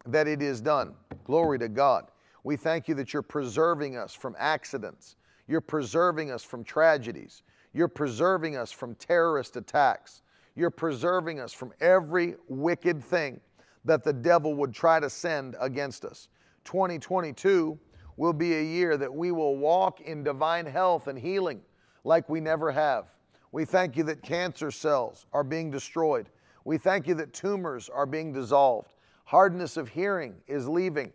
[0.08, 0.96] that it is done.
[1.24, 2.06] Glory to God.
[2.44, 5.18] We thank you that you're preserving us from accidents.
[5.48, 7.44] You're preserving us from tragedies.
[7.74, 10.24] You're preserving us from terrorist attacks.
[10.56, 13.40] You're preserving us from every wicked thing
[13.86, 16.28] that the devil would try to send against us.
[16.64, 17.78] 2022
[18.18, 21.62] will be a year that we will walk in divine health and healing
[22.04, 23.06] like we never have.
[23.52, 26.30] We thank you that cancer cells are being destroyed.
[26.66, 28.94] We thank you that tumors are being dissolved.
[29.26, 31.12] Hardness of hearing is leaving.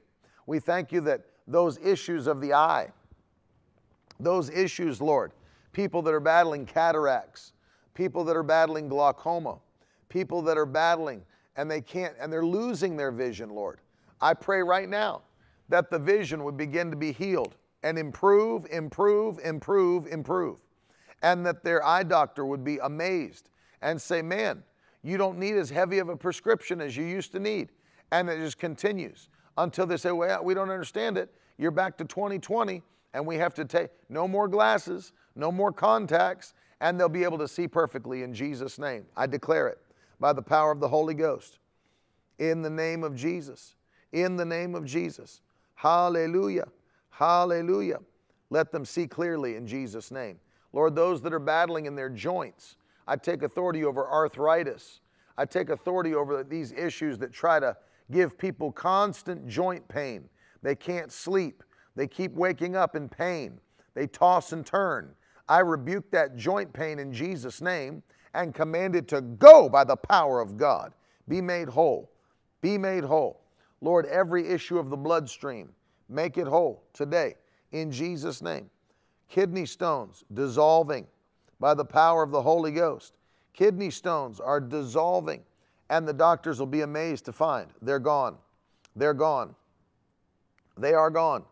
[0.47, 2.90] We thank you that those issues of the eye,
[4.19, 5.32] those issues, Lord,
[5.73, 7.52] people that are battling cataracts,
[7.94, 9.59] people that are battling glaucoma,
[10.09, 11.23] people that are battling
[11.56, 13.81] and they can't, and they're losing their vision, Lord.
[14.20, 15.23] I pray right now
[15.69, 20.59] that the vision would begin to be healed and improve, improve, improve, improve.
[21.24, 23.48] And that their eye doctor would be amazed
[23.82, 24.62] and say, Man,
[25.02, 27.70] you don't need as heavy of a prescription as you used to need.
[28.12, 29.28] And it just continues
[29.59, 31.34] until they say, Well, we don't understand it.
[31.59, 32.82] You're back to 2020
[33.14, 37.38] and we have to take no more glasses, no more contacts, and they'll be able
[37.38, 39.06] to see perfectly in Jesus' name.
[39.16, 39.78] I declare it
[40.20, 41.59] by the power of the Holy Ghost.
[42.38, 43.76] In the name of Jesus.
[44.12, 45.40] In the name of Jesus.
[45.74, 46.66] Hallelujah.
[47.10, 48.01] Hallelujah.
[48.51, 50.38] Let them see clearly in Jesus' name.
[50.74, 52.76] Lord, those that are battling in their joints,
[53.06, 55.01] I take authority over arthritis.
[55.38, 57.76] I take authority over these issues that try to
[58.10, 60.28] give people constant joint pain.
[60.62, 61.62] They can't sleep.
[61.94, 63.60] They keep waking up in pain.
[63.94, 65.14] They toss and turn.
[65.48, 68.02] I rebuke that joint pain in Jesus' name
[68.34, 70.92] and command it to go by the power of God.
[71.28, 72.10] Be made whole.
[72.62, 73.42] Be made whole.
[73.80, 75.68] Lord, every issue of the bloodstream,
[76.09, 77.36] make it whole today
[77.70, 78.70] in Jesus' name.
[79.28, 81.06] Kidney stones dissolving
[81.60, 83.14] by the power of the Holy Ghost.
[83.52, 85.42] Kidney stones are dissolving,
[85.90, 88.36] and the doctors will be amazed to find they're gone.
[88.96, 89.55] They're gone.
[90.76, 91.44] They are gone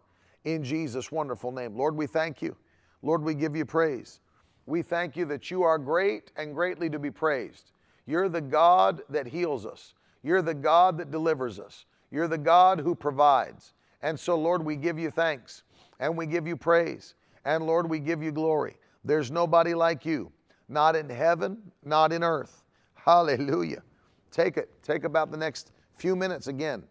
[0.44, 1.76] in Jesus' wonderful name.
[1.76, 2.56] Lord, we thank you.
[3.02, 4.20] Lord, we give you praise.
[4.66, 7.72] We thank you that you are great and greatly to be praised.
[8.06, 9.94] You're the God that heals us.
[10.22, 11.84] You're the God that delivers us.
[12.10, 13.74] You're the God who provides.
[14.02, 15.62] And so, Lord, we give you thanks
[15.98, 17.14] and we give you praise.
[17.44, 18.76] And Lord, we give you glory.
[19.04, 20.30] There's nobody like you,
[20.68, 22.64] not in heaven, not in earth.
[22.94, 23.82] Hallelujah.
[24.30, 24.70] Take it.
[24.82, 26.84] Take about the next few minutes again.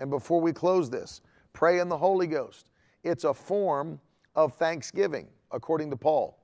[0.00, 1.20] And before we close this,
[1.52, 2.70] pray in the Holy Ghost.
[3.04, 4.00] It's a form
[4.34, 6.38] of thanksgiving, according to Paul.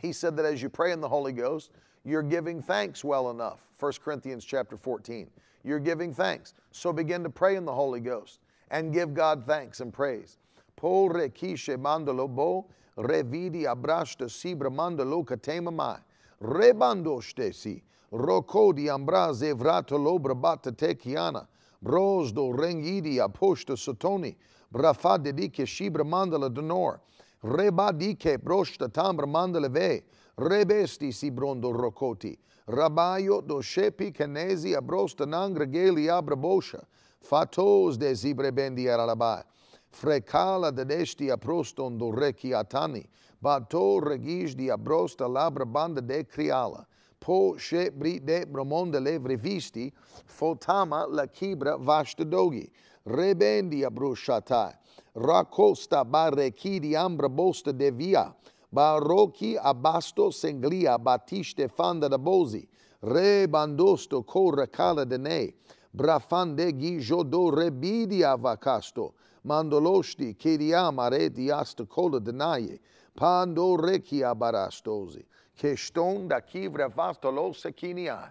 [0.00, 1.72] He said that as you pray in the Holy Ghost,
[2.04, 3.60] you're giving thanks well enough.
[3.78, 5.28] 1 Corinthians chapter 14.
[5.62, 6.54] You're giving thanks.
[6.70, 8.40] So begin to pray in the Holy Ghost
[8.70, 10.38] and give God thanks and praise.
[10.80, 12.64] Po rekishe mandalo bo
[12.96, 16.00] revidi abrashta sibra mandalo katemamai.
[16.40, 17.82] Rebando shtesi.
[18.10, 21.46] Rokodi ambraze vratolo brabata tekiana.
[21.84, 24.34] Brosdo rengidi aposta sotoni.
[24.72, 27.00] Brafadedike shibra mandala donor.
[27.44, 30.02] Rebadike broshta tambra mandala ve.
[30.38, 32.38] Rebesti si brondo rokoti.
[32.66, 36.82] Rabayo do shepi canesi abrosta nangra geli abrabosha.
[37.20, 39.42] Fatos de zibrebendi aralabai.
[39.92, 43.04] Frecala de desti aproston do reki atani.
[43.42, 46.86] Bato regis di abrosta labra banda de criala.
[47.18, 49.92] Po she bri de bromonde le visti.
[50.26, 52.70] Fotama la kibra vashta dogi.
[53.06, 54.74] Rebendi abroshatai.
[55.16, 58.34] Racosta barreki di ambra bosta de via.
[58.72, 62.68] Baroki abasto senglia batiste fanda da bozi.
[63.00, 65.54] Re bandosto corra cala de ne.
[65.92, 69.14] Brafandegi jodo rebidia vakasto.
[69.46, 72.78] Mandoloshti kedia mareti asta kola denaye.
[73.16, 75.24] Pando rekia barastozi.
[75.56, 78.30] Keston da kivra vastolo sekinia.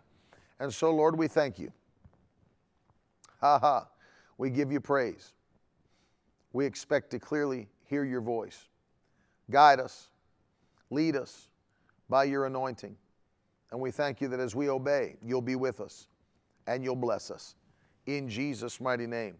[0.59, 1.71] And so, Lord, we thank you.
[3.41, 3.87] Ha ha.
[4.37, 5.33] We give you praise.
[6.53, 8.67] We expect to clearly hear your voice.
[9.51, 10.09] Guide us,
[10.89, 11.49] lead us
[12.09, 12.95] by your anointing.
[13.71, 16.07] And we thank you that as we obey, you'll be with us
[16.67, 17.55] and you'll bless us.
[18.05, 19.35] In Jesus' mighty name.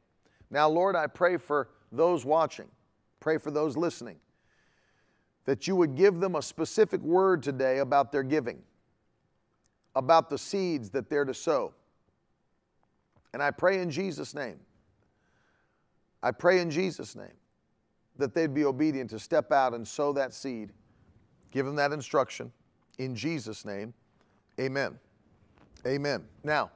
[0.52, 2.68] Now, Lord, I pray for those watching,
[3.20, 4.18] pray for those listening,
[5.46, 8.62] that you would give them a specific word today about their giving,
[9.96, 11.74] about the seeds that they're to sow.
[13.34, 14.60] And I pray in Jesus' name,
[16.22, 17.28] I pray in Jesus' name
[18.18, 20.72] that they'd be obedient to step out and sow that seed.
[21.52, 22.52] Give them that instruction
[22.98, 23.94] in Jesus' name.
[24.60, 25.00] Amen.
[25.88, 26.26] Amen.
[26.44, 26.70] Now,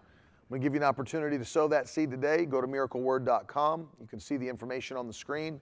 [0.54, 2.46] I'm going to give you an opportunity to sow that seed today.
[2.46, 3.88] Go to miracleword.com.
[4.00, 5.60] You can see the information on the screen.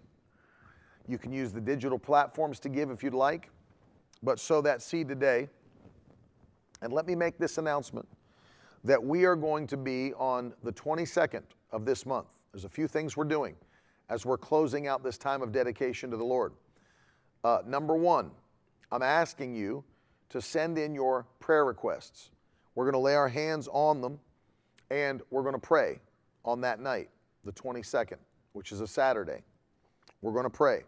[1.07, 3.51] You can use the digital platforms to give if you'd like,
[4.21, 5.47] but sow that seed today.
[6.81, 8.05] And let me make this announcement
[8.83, 12.27] that we are going to be on the 22nd of this month.
[12.51, 13.55] There's a few things we're doing
[14.09, 16.51] as we're closing out this time of dedication to the Lord.
[17.45, 18.29] Uh, number one,
[18.91, 19.85] I'm asking you
[20.31, 22.31] to send in your prayer requests.
[22.75, 24.19] We're going to lay our hands on them
[24.91, 26.01] and we're going to pray
[26.43, 27.09] on that night,
[27.45, 28.17] the 22nd,
[28.51, 29.41] which is a Saturday.
[30.21, 30.81] We're going to pray.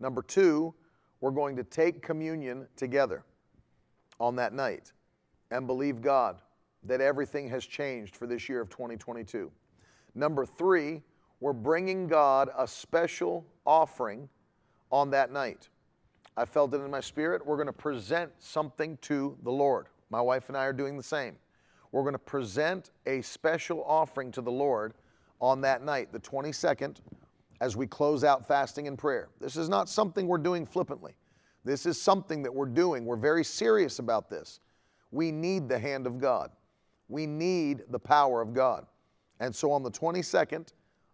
[0.00, 0.74] Number two,
[1.20, 3.22] we're going to take communion together
[4.18, 4.92] on that night
[5.52, 6.42] and believe God
[6.82, 9.50] that everything has changed for this year of 2022.
[10.16, 11.00] Number three,
[11.38, 14.28] we're bringing God a special offering
[14.90, 15.68] on that night.
[16.36, 17.46] I felt it in my spirit.
[17.46, 19.86] We're going to present something to the Lord.
[20.10, 21.36] My wife and I are doing the same.
[21.94, 24.94] We're going to present a special offering to the Lord
[25.40, 26.96] on that night, the 22nd,
[27.60, 29.28] as we close out fasting and prayer.
[29.40, 31.14] This is not something we're doing flippantly.
[31.64, 33.04] This is something that we're doing.
[33.04, 34.58] We're very serious about this.
[35.12, 36.50] We need the hand of God.
[37.06, 38.86] We need the power of God.
[39.38, 40.72] And so on the 22nd,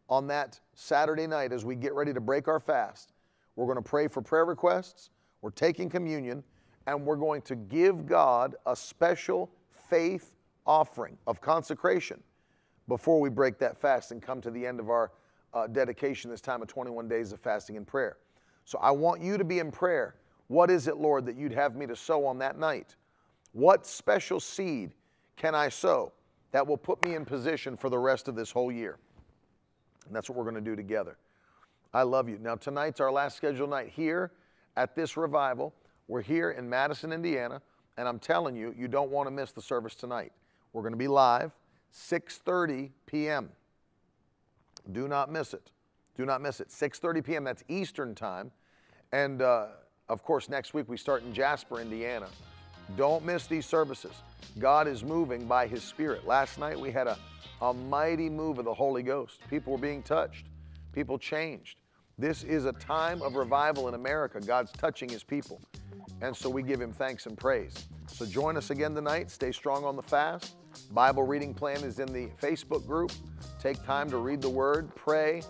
[0.09, 3.12] on that Saturday night as we get ready to break our fast.
[3.55, 5.11] We're going to pray for prayer requests,
[5.43, 6.43] we're taking communion,
[6.86, 9.51] and we're going to give God a special
[9.90, 10.36] faith
[10.66, 12.23] offering of consecration
[12.89, 15.12] before we break that fast and come to the end of our
[15.55, 18.19] uh, dedication, this time of 21 days of fasting and prayer.
[18.65, 20.16] So I want you to be in prayer.
[20.49, 22.97] What is it, Lord, that you'd have me to sow on that night?
[23.53, 24.95] What special seed
[25.37, 26.12] can I sow
[26.53, 28.99] that will put me in position for the rest of this whole year?
[30.07, 31.16] And that's what we're going to do together.
[31.93, 32.39] I love you.
[32.39, 34.32] Now, tonight's our last scheduled night here
[34.77, 35.74] at this revival.
[36.09, 37.62] We're here in Madison, Indiana,
[37.97, 40.32] and I'm telling you, you don't want to miss the service tonight.
[40.73, 41.53] We're going to be live
[41.93, 43.51] 6:30 p.m.
[44.93, 45.71] Do not miss it.
[46.17, 46.69] Do not miss it.
[46.69, 47.45] 6:30 p.m.
[47.45, 48.51] That's Eastern time,
[49.13, 49.67] and uh,
[50.09, 52.29] of course, next week we start in Jasper, Indiana.
[52.97, 54.13] Don't miss these services.
[54.59, 56.27] God is moving by His Spirit.
[56.27, 57.17] Last night we had a
[57.61, 59.41] a mighty move of the Holy Ghost.
[59.51, 60.47] People were being touched,
[60.93, 61.81] people changed.
[62.19, 64.41] This is a time of revival in America.
[64.41, 65.61] God's touching His people.
[66.21, 67.87] And so we give Him thanks and praise.
[68.09, 69.31] So join us again tonight.
[69.31, 70.57] Stay strong on the fast.
[70.93, 73.13] Bible reading plan is in the Facebook group.
[73.61, 75.43] Take time to read the Word, pray,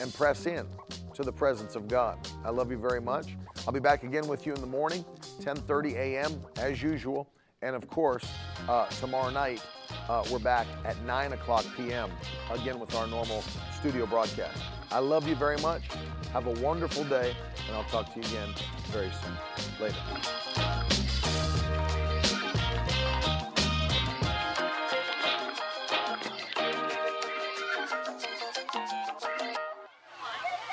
[0.00, 0.66] and press in
[1.14, 2.18] to the presence of God.
[2.44, 3.36] I love you very much.
[3.66, 5.04] I'll be back again with you in the morning,
[5.40, 6.40] 10:30 a.m.
[6.56, 7.28] as usual,
[7.60, 8.26] and of course
[8.68, 9.62] uh, tomorrow night
[10.08, 12.10] uh, we're back at 9 o'clock p.m.
[12.50, 13.42] again with our normal
[13.78, 14.60] studio broadcast.
[14.90, 15.82] I love you very much.
[16.32, 17.34] Have a wonderful day,
[17.66, 18.54] and I'll talk to you again
[18.90, 19.84] very soon.
[19.86, 20.51] Later.